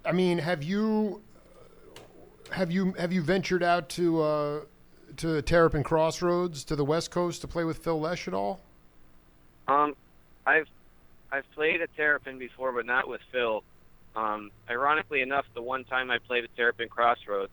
I 0.05 0.13
mean, 0.13 0.39
have 0.39 0.63
you 0.63 1.23
have 2.51 2.71
you 2.71 2.93
have 2.95 3.13
you 3.13 3.23
ventured 3.23 3.63
out 3.63 3.89
to 3.91 4.23
uh, 4.23 4.61
to 5.19 5.43
Terrapin 5.43 5.83
Crossroads 5.83 6.65
to 6.65 6.77
the 6.77 6.85
West 6.85 7.11
Coast 7.11 7.41
to 7.43 7.49
play 7.49 7.65
with 7.65 7.79
Phil 7.79 7.99
Lesh 7.99 8.29
at 8.29 8.35
all? 8.35 8.61
Um, 9.69 9.95
I've 10.47 10.69
I've 11.31 11.51
played 11.53 11.81
at 11.81 11.95
Terrapin 11.97 12.39
before, 12.39 12.73
but 12.73 12.87
not 12.87 13.09
with 13.09 13.21
Phil. 13.33 13.63
Um, 14.15 14.51
ironically 14.71 15.21
enough, 15.21 15.45
the 15.55 15.63
one 15.63 15.85
time 15.85 16.11
I 16.11 16.19
played 16.19 16.45
at 16.45 16.57
Terrapin 16.57 16.89
Crossroads, 16.89 17.53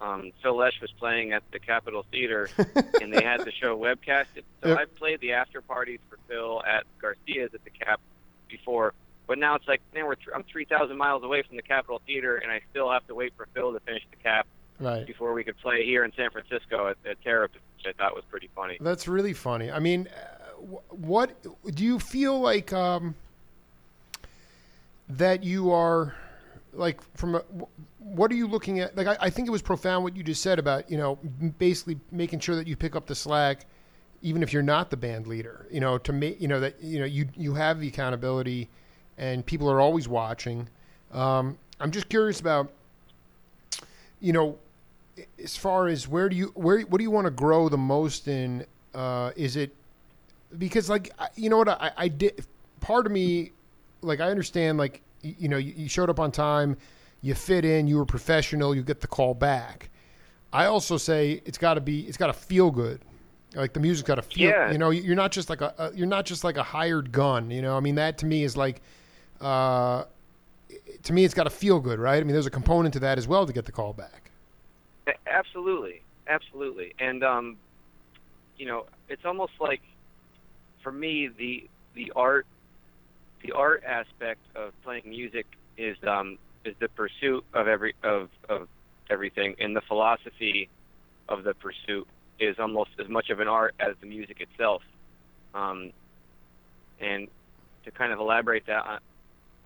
um, 0.00 0.32
Phil 0.42 0.56
Lesh 0.56 0.80
was 0.80 0.90
playing 0.92 1.32
at 1.32 1.42
the 1.52 1.58
Capitol 1.58 2.04
Theater, 2.10 2.48
and 3.00 3.12
they 3.12 3.22
had 3.22 3.40
the 3.44 3.52
show 3.52 3.78
webcasted. 3.78 4.42
So 4.62 4.68
Yep. 4.70 4.78
I've 4.78 4.94
played 4.96 5.20
the 5.20 5.32
after 5.32 5.60
parties 5.60 6.00
for 6.10 6.18
Phil 6.28 6.62
at 6.66 6.84
Garcia's 7.00 7.54
at 7.54 7.64
the 7.64 7.70
Cap 7.70 8.00
before, 8.48 8.92
but 9.26 9.38
now 9.38 9.54
it's 9.54 9.66
like, 9.66 9.80
man, 9.94 10.06
we're 10.06 10.14
th- 10.16 10.28
I'm 10.34 10.42
3,000 10.44 10.96
miles 10.96 11.22
away 11.22 11.42
from 11.42 11.56
the 11.56 11.62
Capitol 11.62 12.00
Theater, 12.06 12.36
and 12.36 12.50
I 12.52 12.60
still 12.70 12.90
have 12.90 13.06
to 13.08 13.14
wait 13.14 13.32
for 13.36 13.46
Phil 13.54 13.72
to 13.72 13.80
finish 13.80 14.02
the 14.10 14.16
Cap 14.16 14.46
Right. 14.78 15.06
before 15.06 15.32
we 15.32 15.42
could 15.42 15.56
play 15.58 15.86
here 15.86 16.04
in 16.04 16.12
San 16.14 16.30
Francisco 16.30 16.88
at, 16.88 16.98
at 17.10 17.16
which 17.24 17.86
I 17.86 17.92
thought 17.96 18.14
was 18.14 18.24
pretty 18.30 18.50
funny. 18.54 18.76
That's 18.80 19.08
really 19.08 19.32
funny. 19.32 19.70
I 19.70 19.78
mean, 19.78 20.06
uh, 20.08 20.52
wh- 20.60 20.92
what 21.00 21.34
do 21.74 21.82
you 21.82 21.98
feel 21.98 22.38
like 22.38 22.74
um, 22.74 23.14
that 25.08 25.44
you 25.44 25.70
are 25.72 26.14
like 26.76 27.00
from 27.16 27.36
a, 27.36 27.42
what 27.98 28.30
are 28.30 28.34
you 28.34 28.46
looking 28.46 28.80
at? 28.80 28.96
Like, 28.96 29.06
I, 29.06 29.16
I 29.20 29.30
think 29.30 29.48
it 29.48 29.50
was 29.50 29.62
profound 29.62 30.04
what 30.04 30.16
you 30.16 30.22
just 30.22 30.42
said 30.42 30.58
about 30.58 30.90
you 30.90 30.96
know 30.96 31.16
basically 31.58 31.98
making 32.10 32.40
sure 32.40 32.56
that 32.56 32.66
you 32.66 32.76
pick 32.76 32.96
up 32.96 33.06
the 33.06 33.14
slack, 33.14 33.66
even 34.22 34.42
if 34.42 34.52
you're 34.52 34.62
not 34.62 34.90
the 34.90 34.96
band 34.96 35.26
leader. 35.26 35.66
You 35.70 35.80
know, 35.80 35.98
to 35.98 36.12
make 36.12 36.40
you 36.40 36.48
know 36.48 36.60
that 36.60 36.82
you 36.82 36.98
know 36.98 37.06
you 37.06 37.28
you 37.36 37.54
have 37.54 37.80
the 37.80 37.88
accountability, 37.88 38.68
and 39.18 39.44
people 39.44 39.70
are 39.70 39.80
always 39.80 40.08
watching. 40.08 40.68
Um, 41.12 41.58
I'm 41.80 41.90
just 41.90 42.08
curious 42.08 42.40
about 42.40 42.70
you 44.20 44.32
know 44.32 44.58
as 45.42 45.56
far 45.56 45.88
as 45.88 46.06
where 46.06 46.28
do 46.28 46.36
you 46.36 46.46
where 46.54 46.80
what 46.82 46.98
do 46.98 47.04
you 47.04 47.10
want 47.10 47.26
to 47.26 47.30
grow 47.30 47.68
the 47.68 47.78
most 47.78 48.28
in? 48.28 48.66
Uh, 48.94 49.30
is 49.36 49.56
it 49.56 49.74
because 50.58 50.88
like 50.88 51.10
you 51.34 51.50
know 51.50 51.58
what 51.58 51.68
I, 51.68 51.90
I 51.96 52.08
did 52.08 52.46
part 52.80 53.06
of 53.06 53.12
me 53.12 53.52
like 54.00 54.20
I 54.20 54.30
understand 54.30 54.78
like 54.78 55.02
you, 55.22 55.48
know 55.48 55.56
you, 55.56 55.72
you 55.76 55.88
showed 55.88 56.10
up 56.10 56.20
on 56.20 56.32
time, 56.32 56.76
you 57.20 57.34
fit 57.34 57.64
in, 57.64 57.86
you 57.86 57.96
were 57.96 58.06
professional, 58.06 58.74
you 58.74 58.82
get 58.82 59.00
the 59.00 59.06
call 59.06 59.34
back. 59.34 59.90
I 60.52 60.66
also 60.66 60.96
say 60.96 61.42
it's 61.44 61.58
got 61.58 61.74
to 61.74 61.80
be 61.80 62.00
it's 62.02 62.16
got 62.16 62.28
to 62.28 62.32
feel 62.32 62.70
good. 62.70 63.00
Like 63.54 63.72
the 63.72 63.80
music's 63.80 64.06
got 64.06 64.16
to 64.16 64.22
feel. 64.22 64.50
Yeah. 64.50 64.70
You 64.70 64.78
know, 64.78 64.90
you're 64.90 65.16
not 65.16 65.32
just 65.32 65.48
like 65.50 65.60
a, 65.60 65.74
a 65.78 65.92
you're 65.94 66.06
not 66.06 66.26
just 66.26 66.44
like 66.44 66.56
a 66.56 66.62
hired 66.62 67.12
gun. 67.12 67.50
You 67.50 67.62
know, 67.62 67.76
I 67.76 67.80
mean 67.80 67.96
that 67.96 68.18
to 68.18 68.26
me 68.26 68.44
is 68.44 68.56
like. 68.56 68.80
Uh, 69.40 70.04
to 71.02 71.12
me, 71.12 71.24
it's 71.24 71.34
got 71.34 71.44
to 71.44 71.50
feel 71.50 71.78
good, 71.78 71.98
right? 71.98 72.16
I 72.16 72.24
mean, 72.24 72.32
there's 72.32 72.46
a 72.46 72.50
component 72.50 72.94
to 72.94 73.00
that 73.00 73.18
as 73.18 73.28
well 73.28 73.46
to 73.46 73.52
get 73.52 73.64
the 73.64 73.72
call 73.72 73.92
back. 73.92 74.30
Absolutely, 75.26 76.02
absolutely, 76.26 76.94
and 76.98 77.22
um, 77.22 77.56
you 78.56 78.66
know, 78.66 78.86
it's 79.08 79.24
almost 79.24 79.52
like 79.60 79.82
for 80.82 80.90
me 80.90 81.28
the 81.28 81.68
the 81.94 82.12
art 82.16 82.46
the 83.42 83.52
art 83.52 83.84
aspect 83.84 84.40
of 84.54 84.72
playing 84.82 85.02
music 85.06 85.46
is 85.76 85.96
um 86.06 86.38
is 86.64 86.74
the 86.80 86.88
pursuit 86.88 87.44
of 87.54 87.68
every 87.68 87.94
of 88.02 88.28
of 88.48 88.68
everything, 89.10 89.54
and 89.58 89.74
the 89.74 89.80
philosophy 89.82 90.68
of 91.28 91.44
the 91.44 91.54
pursuit 91.54 92.06
is 92.38 92.56
almost 92.58 92.90
as 92.98 93.08
much 93.08 93.30
of 93.30 93.40
an 93.40 93.48
art 93.48 93.74
as 93.80 93.94
the 94.00 94.06
music 94.06 94.40
itself. 94.40 94.82
Um, 95.54 95.92
and 97.00 97.28
to 97.84 97.90
kind 97.90 98.12
of 98.12 98.18
elaborate 98.18 98.66
that 98.66 98.84
on, 98.86 98.98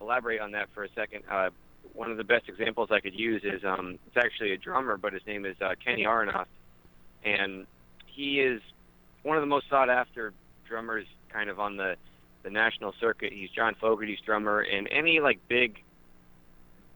elaborate 0.00 0.40
on 0.40 0.52
that 0.52 0.68
for 0.74 0.85
a 0.85 0.88
second, 0.94 1.24
uh, 1.30 1.50
one 1.94 2.11
of 2.11 2.16
the 2.16 2.24
best 2.24 2.48
examples 2.48 2.90
I 2.90 3.00
could 3.00 3.18
use 3.18 3.42
is 3.44 3.64
um, 3.64 3.98
it's 4.06 4.16
actually 4.16 4.52
a 4.52 4.56
drummer, 4.56 4.96
but 4.96 5.12
his 5.12 5.22
name 5.26 5.44
is 5.44 5.56
uh, 5.61 5.74
Kenny 5.85 6.04
Aronoff, 6.04 6.46
and 7.24 7.66
he 8.06 8.40
is 8.40 8.61
one 9.22 9.37
of 9.37 9.42
the 9.42 9.46
most 9.46 9.68
sought 9.68 9.90
after 9.90 10.33
drummers, 10.68 11.06
kind 11.33 11.50
of 11.50 11.59
on 11.59 11.76
the 11.76 11.96
the 12.42 12.50
national 12.50 12.94
circuit. 13.00 13.33
He's 13.33 13.50
John 13.50 13.74
Fogerty's 13.81 14.20
drummer, 14.20 14.61
and 14.61 14.88
any 14.90 15.20
like 15.20 15.40
big 15.48 15.83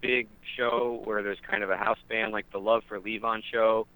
big 0.00 0.28
show 0.56 1.00
where 1.04 1.22
there's 1.22 1.38
kind 1.48 1.62
of 1.62 1.70
a 1.70 1.76
house 1.76 1.98
band, 2.08 2.30
like 2.32 2.50
the 2.50 2.60
Love 2.60 2.82
for 2.86 3.00
Levon 3.00 3.42
show, 3.50 3.86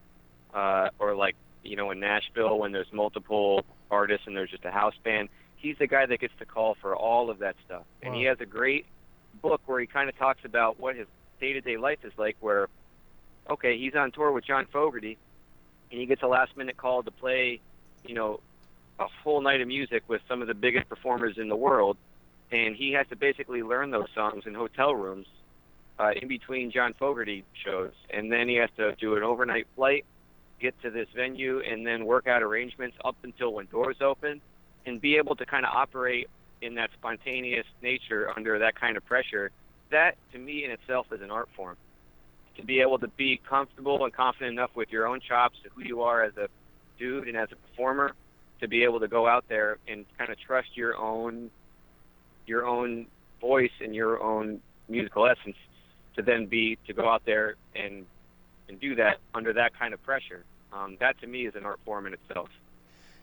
uh, 0.54 0.88
or 0.98 1.14
like 1.14 1.36
you 1.62 1.76
know 1.76 1.90
in 1.90 2.00
Nashville 2.00 2.58
when 2.58 2.72
there's 2.72 2.92
multiple 2.92 3.64
artists 3.90 4.26
and 4.26 4.36
there's 4.36 4.50
just 4.50 4.64
a 4.64 4.70
house 4.70 4.94
band. 5.04 5.28
He's 5.56 5.76
the 5.78 5.86
guy 5.86 6.06
that 6.06 6.20
gets 6.20 6.34
the 6.38 6.46
call 6.46 6.76
for 6.80 6.94
all 6.94 7.30
of 7.30 7.40
that 7.40 7.56
stuff, 7.66 7.84
and 8.02 8.14
he 8.14 8.24
has 8.24 8.38
a 8.40 8.46
great 8.46 8.86
book 9.42 9.60
where 9.66 9.80
he 9.80 9.86
kind 9.86 10.08
of 10.08 10.16
talks 10.16 10.44
about 10.44 10.78
what 10.78 10.96
his 10.96 11.06
day-to-day 11.40 11.76
life 11.76 11.98
is 12.04 12.12
like. 12.16 12.36
Where, 12.40 12.68
okay, 13.50 13.76
he's 13.76 13.94
on 13.94 14.12
tour 14.12 14.30
with 14.32 14.46
John 14.46 14.66
Fogerty, 14.72 15.18
and 15.90 16.00
he 16.00 16.06
gets 16.06 16.22
a 16.22 16.28
last-minute 16.28 16.76
call 16.76 17.02
to 17.02 17.10
play, 17.10 17.60
you 18.04 18.14
know, 18.14 18.40
a 18.98 19.06
full 19.22 19.40
night 19.40 19.60
of 19.60 19.68
music 19.68 20.02
with 20.08 20.20
some 20.28 20.42
of 20.42 20.48
the 20.48 20.54
biggest 20.54 20.88
performers 20.88 21.38
in 21.38 21.48
the 21.48 21.56
world, 21.56 21.96
and 22.50 22.74
he 22.74 22.92
has 22.92 23.06
to 23.08 23.16
basically 23.16 23.62
learn 23.62 23.90
those 23.90 24.08
songs 24.14 24.44
in 24.46 24.54
hotel 24.54 24.94
rooms 24.94 25.26
uh, 25.98 26.10
in 26.20 26.28
between 26.28 26.70
John 26.70 26.94
Fogerty 26.98 27.44
shows, 27.64 27.92
and 28.10 28.30
then 28.30 28.48
he 28.48 28.56
has 28.56 28.70
to 28.76 28.94
do 28.96 29.16
an 29.16 29.22
overnight 29.22 29.66
flight, 29.74 30.04
get 30.60 30.80
to 30.82 30.90
this 30.90 31.08
venue, 31.14 31.60
and 31.60 31.86
then 31.86 32.04
work 32.06 32.26
out 32.26 32.42
arrangements 32.42 32.96
up 33.04 33.16
until 33.22 33.52
when 33.52 33.66
doors 33.66 33.96
open, 34.00 34.40
and 34.86 35.00
be 35.00 35.16
able 35.16 35.36
to 35.36 35.46
kind 35.46 35.64
of 35.64 35.72
operate 35.74 36.28
in 36.62 36.74
that 36.74 36.90
spontaneous 36.98 37.66
nature 37.82 38.30
under 38.36 38.58
that 38.58 38.74
kind 38.74 38.96
of 38.96 39.04
pressure. 39.04 39.50
That, 39.90 40.16
to 40.32 40.38
me, 40.38 40.64
in 40.64 40.70
itself, 40.70 41.06
is 41.12 41.20
an 41.20 41.30
art 41.30 41.48
form. 41.56 41.76
To 42.56 42.64
be 42.64 42.80
able 42.80 42.98
to 42.98 43.08
be 43.08 43.40
comfortable 43.48 44.04
and 44.04 44.12
confident 44.12 44.52
enough 44.52 44.70
with 44.74 44.90
your 44.90 45.06
own 45.06 45.20
chops, 45.20 45.56
who 45.74 45.82
you 45.82 46.02
are 46.02 46.22
as 46.22 46.36
a 46.36 46.48
dude 46.98 47.28
and 47.28 47.36
as 47.36 47.48
a 47.52 47.56
performer, 47.56 48.14
to 48.60 48.68
be 48.68 48.84
able 48.84 49.00
to 49.00 49.08
go 49.08 49.26
out 49.26 49.44
there 49.48 49.78
and 49.86 50.04
kind 50.16 50.30
of 50.30 50.38
trust 50.38 50.68
your 50.76 50.96
own 50.96 51.50
your 52.46 52.66
own 52.66 53.06
voice 53.40 53.70
and 53.80 53.94
your 53.94 54.22
own 54.22 54.60
musical 54.88 55.26
essence 55.26 55.56
to 56.16 56.22
then 56.22 56.46
be 56.46 56.78
to 56.86 56.92
go 56.92 57.08
out 57.08 57.22
there 57.24 57.56
and 57.76 58.06
and 58.68 58.80
do 58.80 58.94
that 58.94 59.18
under 59.34 59.52
that 59.52 59.78
kind 59.78 59.94
of 59.94 60.02
pressure. 60.02 60.44
Um, 60.72 60.96
that 61.00 61.18
to 61.20 61.26
me 61.26 61.46
is 61.46 61.54
an 61.54 61.64
art 61.64 61.80
form 61.84 62.06
in 62.06 62.12
itself. 62.12 62.48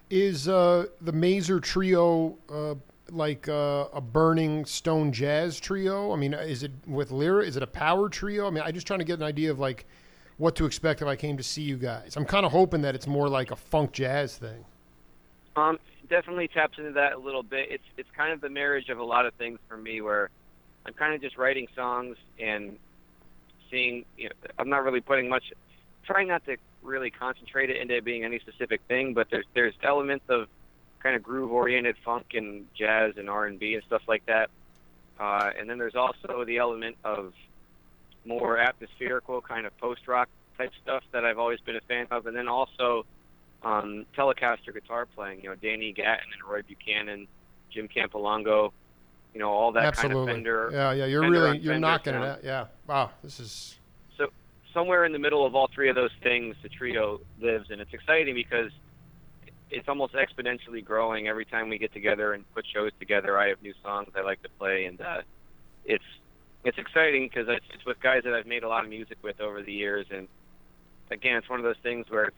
Is 0.10 0.48
uh, 0.48 0.86
the 1.02 1.12
Mazer 1.12 1.60
trio 1.60 2.38
uh, 2.50 2.76
like 3.12 3.48
uh, 3.48 3.86
a 3.94 4.02
burning 4.02 4.66
stone 4.66 5.12
jazz 5.12 5.60
trio? 5.60 6.12
I 6.12 6.16
mean, 6.16 6.34
is 6.34 6.64
it 6.64 6.72
with 6.88 7.12
Lyra? 7.12 7.44
Is 7.44 7.58
it 7.58 7.64
a 7.64 7.68
power 7.68 8.10
trio? 8.10 8.48
I 8.48 8.50
mean, 8.50 8.64
I'm 8.64 8.74
just 8.74 8.88
trying 8.88 9.00
to 9.00 9.06
get 9.06 9.20
an 9.20 9.24
idea 9.24 9.52
of 9.52 9.60
like 9.60 9.86
what 10.38 10.56
to 10.58 10.66
expect 10.66 11.02
if 11.02 11.08
I 11.08 11.16
came 11.16 11.38
to 11.38 11.44
see 11.44 11.62
you 11.62 11.78
guys. 11.78 12.16
I'm 12.18 12.26
kind 12.26 12.46
of 12.46 12.52
hoping 12.52 12.82
that 12.82 12.96
it's 12.96 13.08
more 13.08 13.30
like 13.30 13.52
a 13.52 13.56
funk 13.56 13.94
jazz 13.94 14.38
thing. 14.38 14.66
Um, 15.56 15.80
definitely 16.10 16.48
taps 16.48 16.78
into 16.78 16.92
that 16.94 17.14
a 17.14 17.18
little 17.18 17.44
bit. 17.44 17.72
It's 17.72 17.84
it's 17.98 18.10
kind 18.16 18.34
of 18.34 18.42
the 18.42 18.50
marriage 18.50 18.90
of 18.90 19.00
a 19.00 19.04
lot 19.04 19.26
of 19.26 19.34
things 19.36 19.60
for 19.68 19.78
me, 19.78 20.02
where 20.02 20.30
I'm 20.86 20.94
kind 20.94 21.14
of 21.14 21.22
just 21.22 21.38
writing 21.38 21.68
songs 21.76 22.18
and 22.40 22.78
seeing. 23.72 24.06
You 24.18 24.30
know, 24.30 24.36
I'm 24.60 24.70
not 24.70 24.84
really 24.84 25.02
putting 25.02 25.30
much, 25.30 25.46
trying 26.06 26.28
not 26.28 26.46
to 26.46 26.58
really 26.84 27.10
concentrate 27.10 27.70
it 27.70 27.78
into 27.78 28.02
being 28.02 28.24
any 28.24 28.40
specific 28.40 28.82
thing, 28.88 29.14
but 29.14 29.28
there's 29.32 29.46
there's 29.54 29.74
elements 29.82 30.26
of 30.30 30.48
kind 31.00 31.16
of 31.16 31.24
groove 31.24 31.52
oriented 31.52 31.96
funk 32.04 32.28
and 32.34 32.66
jazz 32.78 33.14
and 33.18 33.30
R 33.30 33.46
and 33.46 33.60
B 33.60 33.76
and 33.76 33.84
stuff 33.84 34.02
like 34.08 34.26
that. 34.26 34.50
Uh, 35.20 35.52
and 35.58 35.70
then 35.70 35.78
there's 35.78 35.96
also 35.96 36.44
the 36.46 36.58
element 36.58 36.98
of 37.06 37.34
more 38.26 38.58
atmospherical 38.58 39.40
kind 39.40 39.66
of 39.66 39.78
post 39.78 40.08
rock 40.08 40.28
type 40.58 40.72
stuff 40.82 41.04
that 41.12 41.24
I've 41.24 41.38
always 41.38 41.60
been 41.62 41.76
a 41.76 41.82
fan 41.82 42.08
of, 42.12 42.26
and 42.26 42.36
then 42.36 42.48
also 42.48 43.06
um, 43.66 44.06
Telecaster 44.16 44.74
guitar 44.74 45.06
playing. 45.06 45.42
You 45.44 45.50
know, 45.50 45.56
Danny 45.56 45.92
Gatton 45.92 46.28
and 46.32 46.50
Roy 46.50 46.62
Buchanan, 46.62 47.28
Jim 47.72 47.90
Campilongo. 47.90 48.72
You 49.34 49.40
know, 49.42 49.50
all 49.50 49.74
that 49.74 49.84
Absolutely. 49.84 50.18
kind 50.18 50.30
of 50.30 50.36
Fender. 50.36 50.70
yeah, 50.72 50.94
yeah. 50.94 51.06
You're 51.08 51.30
really 51.30 51.58
you're 51.58 51.78
knocking 51.78 52.14
it 52.14 52.22
out. 52.24 52.44
Yeah. 52.44 52.68
Wow. 52.88 53.12
This 53.22 53.42
is 53.42 53.76
So 54.18 54.28
Somewhere 54.74 55.04
in 55.04 55.12
the 55.12 55.20
middle 55.20 55.46
of 55.46 55.56
all 55.56 55.68
three 55.74 55.90
of 55.90 55.96
those 55.96 56.12
things, 56.24 56.56
the 56.64 56.70
trio 56.70 57.20
lives, 57.42 57.70
and 57.70 57.82
it's 57.82 57.94
exciting 57.94 58.34
because 58.34 58.72
it's 59.72 59.90
almost 59.90 60.14
exponentially 60.14 60.86
growing 60.86 61.28
every 61.28 61.44
time 61.44 61.68
we 61.68 61.78
get 61.78 61.92
together 61.92 62.34
and 62.34 62.46
put 62.54 62.66
shows 62.72 62.92
together. 63.00 63.38
I 63.38 63.50
have 63.50 63.62
new 63.62 63.74
songs 63.84 64.10
I 64.16 64.22
like 64.22 64.42
to 64.44 64.50
play, 64.58 64.86
and 64.86 65.02
uh, 65.02 65.22
it's 65.84 66.04
it's 66.64 66.78
exciting 66.78 67.28
because 67.28 67.48
it's, 67.50 67.66
it's 67.74 67.86
with 67.86 68.00
guys 68.00 68.24
that 68.24 68.34
I've 68.34 68.48
made 68.48 68.64
a 68.64 68.70
lot 68.70 68.86
of 68.86 68.90
music 68.90 69.18
with 69.22 69.42
over 69.42 69.62
the 69.64 69.74
years, 69.74 70.06
and 70.12 70.30
again, 71.12 71.36
it's 71.36 71.50
one 71.50 71.60
of 71.60 71.66
those 71.66 71.76
things 71.84 72.06
where 72.10 72.26
it's 72.26 72.38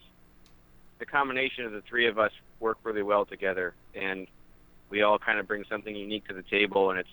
the 1.00 1.06
combination 1.06 1.66
of 1.66 1.72
the 1.72 1.82
three 1.82 2.08
of 2.08 2.18
us 2.18 2.32
work 2.60 2.78
really 2.84 3.04
well 3.04 3.26
together, 3.26 3.74
and 3.96 4.28
we 4.90 5.02
all 5.02 5.20
kind 5.20 5.40
of 5.40 5.48
bring 5.48 5.64
something 5.70 5.96
unique 5.96 6.28
to 6.28 6.34
the 6.34 6.44
table, 6.44 6.90
and 6.92 7.00
it's 7.00 7.10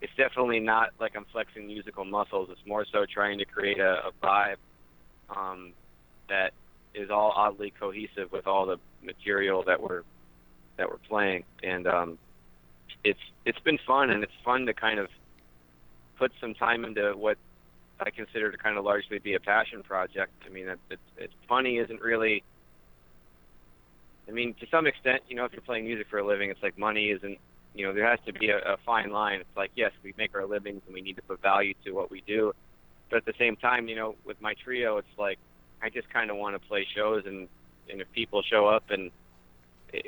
it's 0.00 0.12
definitely 0.16 0.60
not 0.60 0.90
like 1.00 1.12
I'm 1.16 1.26
flexing 1.32 1.66
musical 1.66 2.04
muscles. 2.04 2.48
It's 2.50 2.66
more 2.66 2.84
so 2.92 3.06
trying 3.12 3.38
to 3.38 3.44
create 3.44 3.78
a, 3.78 4.08
a 4.08 4.10
vibe 4.22 4.56
um, 5.34 5.72
that 6.28 6.52
is 6.94 7.10
all 7.10 7.32
oddly 7.36 7.72
cohesive 7.78 8.32
with 8.32 8.46
all 8.46 8.66
the 8.66 8.78
material 9.02 9.62
that 9.66 9.80
we're 9.80 10.02
that 10.76 10.88
we're 10.88 10.98
playing, 11.08 11.44
and 11.62 11.86
um, 11.86 12.18
it's 13.04 13.20
it's 13.44 13.58
been 13.60 13.78
fun, 13.86 14.10
and 14.10 14.22
it's 14.22 14.32
fun 14.44 14.66
to 14.66 14.74
kind 14.74 14.98
of 14.98 15.08
put 16.18 16.32
some 16.40 16.54
time 16.54 16.84
into 16.84 17.12
what 17.16 17.38
I 18.00 18.10
consider 18.10 18.50
to 18.50 18.58
kind 18.58 18.76
of 18.78 18.84
largely 18.84 19.18
be 19.18 19.34
a 19.34 19.40
passion 19.40 19.82
project. 19.82 20.32
I 20.46 20.50
mean, 20.50 20.68
it's, 20.68 20.80
it's, 20.90 21.02
it's 21.16 21.34
funny 21.48 21.78
isn't 21.78 22.00
really. 22.00 22.42
I 24.28 24.32
mean, 24.32 24.54
to 24.60 24.66
some 24.70 24.86
extent, 24.86 25.22
you 25.28 25.36
know, 25.36 25.44
if 25.44 25.52
you're 25.52 25.62
playing 25.62 25.84
music 25.84 26.06
for 26.08 26.18
a 26.18 26.26
living, 26.26 26.50
it's 26.50 26.62
like 26.62 26.78
money 26.78 27.10
isn't. 27.10 27.38
You 27.74 27.86
know, 27.86 27.94
there 27.94 28.08
has 28.08 28.18
to 28.26 28.32
be 28.32 28.50
a, 28.50 28.58
a 28.58 28.76
fine 28.84 29.10
line. 29.10 29.40
It's 29.40 29.56
like, 29.56 29.70
yes, 29.74 29.92
we 30.02 30.12
make 30.18 30.34
our 30.34 30.46
livings 30.46 30.82
and 30.86 30.94
we 30.94 31.00
need 31.00 31.16
to 31.16 31.22
put 31.22 31.40
value 31.40 31.74
to 31.84 31.92
what 31.92 32.10
we 32.10 32.22
do, 32.26 32.52
but 33.08 33.16
at 33.16 33.24
the 33.24 33.34
same 33.38 33.56
time, 33.56 33.88
you 33.88 33.96
know, 33.96 34.14
with 34.24 34.40
my 34.40 34.54
trio, 34.54 34.96
it's 34.98 35.18
like 35.18 35.38
I 35.82 35.90
just 35.90 36.08
kind 36.10 36.30
of 36.30 36.36
want 36.36 36.54
to 36.54 36.68
play 36.68 36.86
shows, 36.94 37.24
and 37.26 37.48
and 37.90 38.00
if 38.00 38.10
people 38.12 38.42
show 38.42 38.66
up 38.66 38.90
and 38.90 39.10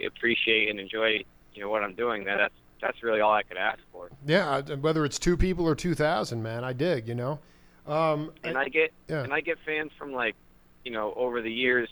appreciate 0.06 0.70
and 0.70 0.78
enjoy, 0.78 1.24
you 1.54 1.62
know, 1.62 1.68
what 1.68 1.82
I'm 1.82 1.94
doing, 1.94 2.24
that 2.24 2.36
that's 2.36 2.54
that's 2.80 3.02
really 3.02 3.20
all 3.20 3.32
I 3.32 3.42
could 3.42 3.56
ask 3.56 3.80
for. 3.92 4.10
Yeah, 4.26 4.60
whether 4.60 5.04
it's 5.04 5.18
two 5.18 5.36
people 5.36 5.66
or 5.66 5.74
two 5.74 5.94
thousand, 5.94 6.42
man, 6.42 6.64
I 6.64 6.72
dig. 6.72 7.08
You 7.08 7.14
know. 7.14 7.38
Um, 7.86 8.32
and 8.42 8.56
I, 8.56 8.62
I 8.62 8.68
get 8.68 8.92
yeah. 9.08 9.22
and 9.22 9.32
I 9.34 9.40
get 9.40 9.58
fans 9.66 9.90
from 9.98 10.12
like, 10.12 10.36
you 10.84 10.90
know, 10.90 11.12
over 11.16 11.42
the 11.42 11.52
years, 11.52 11.88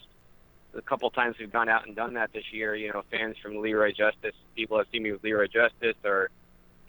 a 0.75 0.83
couple 0.83 1.11
times 1.11 1.37
we've 1.39 1.53
gone 1.53 1.69
out 1.69 1.87
and 1.87 1.95
done 1.95 2.15
that 2.15 2.33
this 2.33 2.45
year. 2.53 2.75
You 2.75 2.93
know, 2.93 3.03
fans 3.11 3.37
from 3.43 3.57
Leroy 3.59 3.93
Justice, 3.93 4.35
people 4.57 4.79
have 4.79 4.87
seen 4.93 5.03
me 5.03 5.13
with 5.13 5.23
Leroy 5.23 5.47
Justice 5.47 5.97
or 6.05 6.31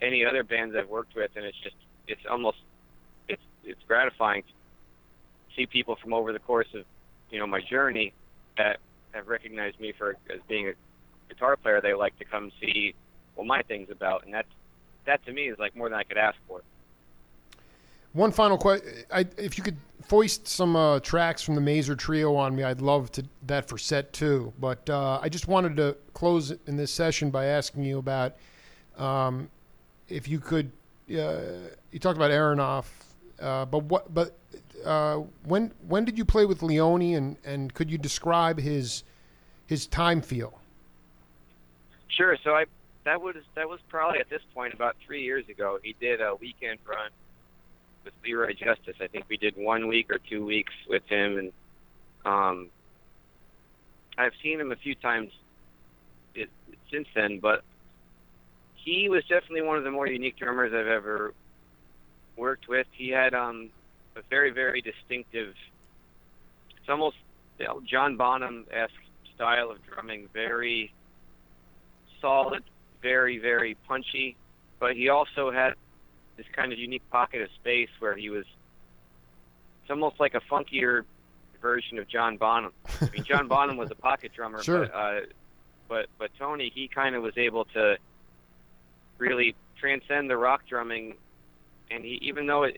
any 0.01 0.25
other 0.25 0.43
bands 0.43 0.75
I've 0.77 0.89
worked 0.89 1.15
with, 1.15 1.31
and 1.35 1.45
it's 1.45 1.57
just 1.63 1.75
it's 2.07 2.21
almost 2.29 2.57
it's 3.27 3.41
it's 3.63 3.81
gratifying 3.87 4.43
to 4.43 4.49
see 5.55 5.65
people 5.65 5.97
from 6.01 6.13
over 6.13 6.33
the 6.33 6.39
course 6.39 6.67
of 6.73 6.83
you 7.29 7.39
know 7.39 7.47
my 7.47 7.61
journey 7.61 8.13
that 8.57 8.77
have 9.11 9.27
recognized 9.27 9.79
me 9.79 9.93
for 9.97 10.11
as 10.33 10.39
being 10.47 10.69
a 10.69 10.73
guitar 11.29 11.55
player. 11.55 11.81
They 11.81 11.93
like 11.93 12.17
to 12.19 12.25
come 12.25 12.51
see 12.61 12.95
what 13.35 13.47
my 13.47 13.61
thing's 13.63 13.89
about, 13.89 14.25
and 14.25 14.33
that 14.33 14.45
that 15.05 15.25
to 15.25 15.33
me 15.33 15.49
is 15.49 15.59
like 15.59 15.75
more 15.75 15.89
than 15.89 15.97
I 15.97 16.03
could 16.03 16.17
ask 16.17 16.37
for. 16.47 16.61
One 18.13 18.31
final 18.31 18.57
question: 18.57 18.87
If 19.37 19.57
you 19.57 19.63
could 19.63 19.77
foist 20.05 20.47
some 20.47 20.75
uh, 20.75 20.99
tracks 20.99 21.41
from 21.41 21.55
the 21.55 21.61
Mazer 21.61 21.95
Trio 21.95 22.35
on 22.35 22.55
me, 22.55 22.63
I'd 22.63 22.81
love 22.81 23.11
to 23.13 23.25
that 23.47 23.67
for 23.67 23.77
set 23.77 24.13
two. 24.13 24.53
But 24.59 24.87
uh, 24.89 25.19
I 25.21 25.29
just 25.29 25.47
wanted 25.47 25.75
to 25.77 25.97
close 26.13 26.51
in 26.51 26.77
this 26.77 26.91
session 26.91 27.31
by 27.31 27.45
asking 27.45 27.83
you 27.83 27.97
about 27.97 28.35
um, 28.97 29.49
if 30.09 30.27
you 30.27 30.39
could. 30.39 30.71
Uh, 31.09 31.41
you 31.91 31.99
talked 31.99 32.15
about 32.15 32.31
Aronoff, 32.31 32.85
uh, 33.41 33.65
but 33.65 33.83
what? 33.83 34.13
But 34.13 34.37
uh, 34.85 35.17
when 35.45 35.71
when 35.87 36.05
did 36.05 36.17
you 36.17 36.25
play 36.25 36.45
with 36.45 36.61
Leone, 36.61 37.15
and, 37.15 37.37
and 37.43 37.73
could 37.73 37.89
you 37.89 37.97
describe 37.97 38.59
his 38.59 39.03
his 39.65 39.87
time 39.87 40.21
feel? 40.21 40.59
Sure. 42.09 42.37
So 42.43 42.51
I 42.51 42.65
that 43.05 43.19
was 43.19 43.35
that 43.55 43.67
was 43.67 43.79
probably 43.89 44.19
at 44.19 44.29
this 44.29 44.41
point 44.53 44.73
about 44.73 44.95
three 45.03 45.23
years 45.23 45.49
ago. 45.49 45.79
He 45.81 45.95
did 45.99 46.21
a 46.21 46.35
weekend 46.35 46.79
run 46.85 47.09
with 48.03 48.13
Leroy 48.23 48.53
Justice. 48.53 48.95
I 49.01 49.07
think 49.07 49.25
we 49.29 49.37
did 49.37 49.55
one 49.57 49.87
week 49.87 50.11
or 50.11 50.19
two 50.29 50.45
weeks 50.45 50.73
with 50.87 51.03
him, 51.07 51.37
and 51.37 51.51
um, 52.25 52.69
I've 54.17 54.33
seen 54.41 54.59
him 54.59 54.71
a 54.71 54.75
few 54.75 54.95
times 54.95 55.31
it, 56.35 56.49
since 56.91 57.07
then. 57.15 57.39
But 57.39 57.63
he 58.75 59.09
was 59.09 59.23
definitely 59.23 59.61
one 59.61 59.77
of 59.77 59.83
the 59.83 59.91
more 59.91 60.07
unique 60.07 60.37
drummers 60.37 60.73
I've 60.73 60.87
ever 60.87 61.33
worked 62.35 62.67
with. 62.67 62.87
He 62.91 63.09
had 63.09 63.33
um, 63.33 63.69
a 64.15 64.21
very 64.29 64.51
very 64.51 64.81
distinctive. 64.81 65.53
It's 66.77 66.89
almost 66.89 67.17
you 67.59 67.65
know, 67.65 67.81
John 67.89 68.17
Bonham 68.17 68.65
esque 68.71 68.93
style 69.35 69.71
of 69.71 69.77
drumming. 69.85 70.27
Very 70.33 70.93
solid, 72.21 72.63
very 73.01 73.37
very 73.39 73.75
punchy, 73.87 74.35
but 74.79 74.95
he 74.95 75.09
also 75.09 75.51
had 75.51 75.73
this 76.37 76.45
kind 76.53 76.73
of 76.73 76.79
unique 76.79 77.07
pocket 77.09 77.41
of 77.41 77.49
space 77.59 77.89
where 77.99 78.15
he 78.15 78.29
was. 78.29 78.45
It's 79.81 79.91
almost 79.91 80.19
like 80.19 80.33
a 80.33 80.39
funkier 80.39 81.03
version 81.61 81.99
of 81.99 82.07
John 82.07 82.37
Bonham. 82.37 82.71
I 83.01 83.09
mean, 83.11 83.23
John 83.23 83.47
Bonham 83.47 83.77
was 83.77 83.91
a 83.91 83.95
pocket 83.95 84.31
drummer, 84.33 84.63
sure. 84.63 84.87
but 84.87 84.95
uh, 84.95 85.19
but 85.87 86.05
but 86.17 86.31
Tony 86.37 86.71
he 86.73 86.87
kind 86.87 87.15
of 87.15 87.23
was 87.23 87.37
able 87.37 87.65
to 87.65 87.97
really 89.17 89.55
transcend 89.79 90.29
the 90.29 90.37
rock 90.37 90.61
drumming, 90.67 91.15
and 91.91 92.03
he 92.03 92.19
even 92.21 92.47
though 92.47 92.63
it, 92.63 92.77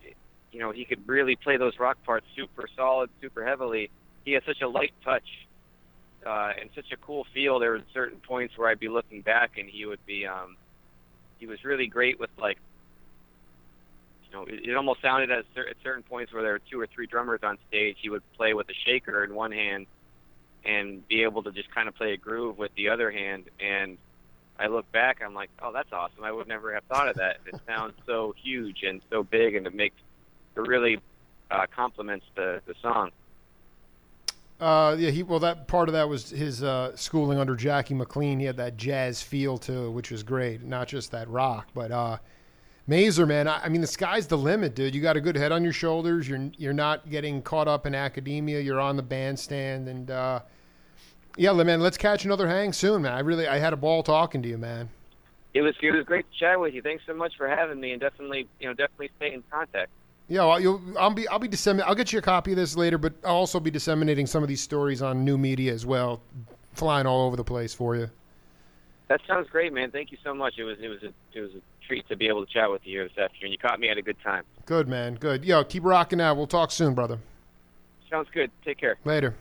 you 0.51 0.59
know, 0.59 0.71
he 0.71 0.85
could 0.85 1.07
really 1.07 1.35
play 1.35 1.57
those 1.57 1.77
rock 1.79 1.97
parts 2.05 2.25
super 2.35 2.67
solid, 2.75 3.09
super 3.21 3.45
heavily. 3.45 3.89
He 4.23 4.31
had 4.31 4.43
such 4.45 4.61
a 4.61 4.67
light 4.67 4.93
touch 5.03 5.27
uh, 6.25 6.53
and 6.59 6.69
such 6.73 6.91
a 6.91 6.97
cool 6.97 7.27
feel. 7.33 7.59
There 7.59 7.71
were 7.71 7.81
certain 7.93 8.19
points 8.19 8.57
where 8.57 8.69
I'd 8.69 8.79
be 8.79 8.87
looking 8.87 9.21
back, 9.21 9.57
and 9.57 9.69
he 9.69 9.85
would 9.85 10.03
be. 10.05 10.25
Um, 10.25 10.57
he 11.37 11.47
was 11.47 11.63
really 11.65 11.87
great 11.87 12.19
with 12.19 12.29
like 12.37 12.57
know, 14.35 14.43
it, 14.43 14.69
it 14.69 14.75
almost 14.75 15.01
sounded 15.01 15.31
at, 15.31 15.45
at 15.57 15.75
certain 15.83 16.03
points 16.03 16.31
where 16.33 16.43
there 16.43 16.53
were 16.53 16.61
two 16.69 16.79
or 16.79 16.87
three 16.87 17.07
drummers 17.07 17.41
on 17.43 17.57
stage, 17.67 17.97
he 17.99 18.09
would 18.09 18.23
play 18.33 18.53
with 18.53 18.69
a 18.69 18.73
shaker 18.85 19.23
in 19.23 19.33
one 19.33 19.51
hand 19.51 19.87
and 20.63 21.07
be 21.07 21.23
able 21.23 21.43
to 21.43 21.51
just 21.51 21.73
kind 21.73 21.87
of 21.87 21.95
play 21.95 22.13
a 22.13 22.17
groove 22.17 22.57
with 22.57 22.73
the 22.75 22.89
other 22.89 23.11
hand. 23.11 23.45
And 23.59 23.97
I 24.59 24.67
look 24.67 24.91
back, 24.91 25.21
I'm 25.23 25.33
like, 25.33 25.49
oh, 25.61 25.71
that's 25.71 25.91
awesome. 25.91 26.23
I 26.23 26.31
would 26.31 26.47
never 26.47 26.73
have 26.73 26.83
thought 26.85 27.07
of 27.07 27.17
that. 27.17 27.37
It 27.45 27.59
sounds 27.67 27.93
so 28.05 28.33
huge 28.41 28.83
and 28.83 29.01
so 29.09 29.23
big, 29.23 29.55
and 29.55 29.67
it 29.67 29.75
makes 29.75 29.95
it 30.55 30.61
really 30.61 30.99
uh, 31.51 31.65
complements 31.73 32.25
the 32.35 32.61
the 32.65 32.73
song. 32.81 33.11
Uh, 34.59 34.95
yeah, 34.97 35.09
he 35.09 35.21
well 35.21 35.39
that 35.39 35.67
part 35.67 35.89
of 35.89 35.93
that 35.93 36.07
was 36.07 36.29
his 36.29 36.63
uh, 36.63 36.95
schooling 36.95 37.37
under 37.37 37.55
Jackie 37.55 37.93
McLean. 37.93 38.39
He 38.39 38.45
had 38.45 38.57
that 38.57 38.77
jazz 38.77 39.21
feel 39.21 39.57
to 39.59 39.87
it, 39.87 39.89
which 39.89 40.11
was 40.11 40.23
great. 40.23 40.63
Not 40.63 40.87
just 40.87 41.11
that 41.11 41.29
rock, 41.29 41.67
but 41.73 41.91
uh, 41.91 42.17
Mazer, 42.87 43.25
man, 43.25 43.47
I, 43.47 43.63
I, 43.63 43.69
mean, 43.69 43.81
the 43.81 43.87
sky's 43.87 44.27
the 44.27 44.37
limit, 44.37 44.75
dude. 44.75 44.93
You 44.93 45.01
got 45.01 45.17
a 45.17 45.21
good 45.21 45.35
head 45.35 45.51
on 45.51 45.63
your 45.63 45.73
shoulders. 45.73 46.29
You're 46.29 46.51
you're 46.57 46.73
not 46.73 47.09
getting 47.09 47.41
caught 47.41 47.67
up 47.67 47.87
in 47.87 47.95
academia. 47.95 48.59
You're 48.59 48.79
on 48.79 48.95
the 48.95 49.03
bandstand, 49.03 49.87
and 49.87 50.11
uh, 50.11 50.41
yeah, 51.35 51.51
man, 51.53 51.81
let's 51.81 51.97
catch 51.97 52.25
another 52.25 52.47
hang 52.47 52.73
soon, 52.73 53.01
man. 53.01 53.13
I 53.13 53.19
really, 53.19 53.47
I 53.47 53.57
had 53.57 53.73
a 53.73 53.77
ball 53.77 54.03
talking 54.03 54.41
to 54.43 54.49
you, 54.49 54.57
man. 54.57 54.89
It 55.55 55.61
was 55.61 55.73
it 55.81 55.91
was 55.91 56.05
great 56.05 56.25
to 56.31 56.37
chat 56.37 56.59
with 56.59 56.73
you. 56.73 56.81
Thanks 56.81 57.03
so 57.07 57.15
much 57.15 57.33
for 57.37 57.47
having 57.47 57.79
me, 57.79 57.91
and 57.91 57.99
definitely, 57.99 58.47
you 58.59 58.67
know, 58.67 58.73
definitely 58.73 59.09
stay 59.17 59.33
in 59.33 59.43
contact. 59.49 59.89
Yeah, 60.27 60.45
well, 60.45 60.59
you'll, 60.59 60.81
I'll 60.99 61.11
be 61.11 61.27
I'll 61.27 61.39
be 61.39 61.47
disseminating. 61.47 61.89
I'll 61.89 61.95
get 61.95 62.13
you 62.13 62.19
a 62.19 62.21
copy 62.21 62.51
of 62.51 62.57
this 62.57 62.75
later, 62.75 62.97
but 62.99 63.13
I'll 63.23 63.35
also 63.35 63.59
be 63.59 63.71
disseminating 63.71 64.27
some 64.27 64.43
of 64.43 64.49
these 64.49 64.61
stories 64.61 65.01
on 65.01 65.25
new 65.25 65.37
media 65.37 65.73
as 65.73 65.85
well, 65.85 66.21
flying 66.73 67.07
all 67.07 67.25
over 67.25 67.35
the 67.35 67.43
place 67.43 67.73
for 67.73 67.95
you. 67.95 68.09
That 69.07 69.21
sounds 69.27 69.49
great, 69.49 69.71
man. 69.71 69.91
Thank 69.91 70.11
you 70.11 70.17
so 70.23 70.33
much. 70.33 70.55
It 70.57 70.63
was 70.63 70.77
it 70.81 70.87
was 70.87 71.03
a 71.03 71.13
it 71.33 71.41
was 71.41 71.51
a 71.51 71.61
treat 71.87 72.07
to 72.09 72.15
be 72.15 72.27
able 72.27 72.45
to 72.45 72.51
chat 72.51 72.71
with 72.71 72.81
you 72.85 72.99
here 72.99 73.07
this 73.07 73.17
afternoon. 73.17 73.51
You 73.51 73.57
caught 73.57 73.79
me 73.79 73.89
at 73.89 73.97
a 73.97 74.01
good 74.01 74.17
time. 74.23 74.43
Good, 74.65 74.87
man. 74.87 75.15
Good. 75.15 75.45
Yo, 75.45 75.63
keep 75.63 75.83
rocking 75.83 76.21
out. 76.21 76.37
We'll 76.37 76.47
talk 76.47 76.71
soon, 76.71 76.93
brother. 76.93 77.19
Sounds 78.09 78.27
good. 78.33 78.51
Take 78.63 78.79
care. 78.79 78.97
Later. 79.03 79.35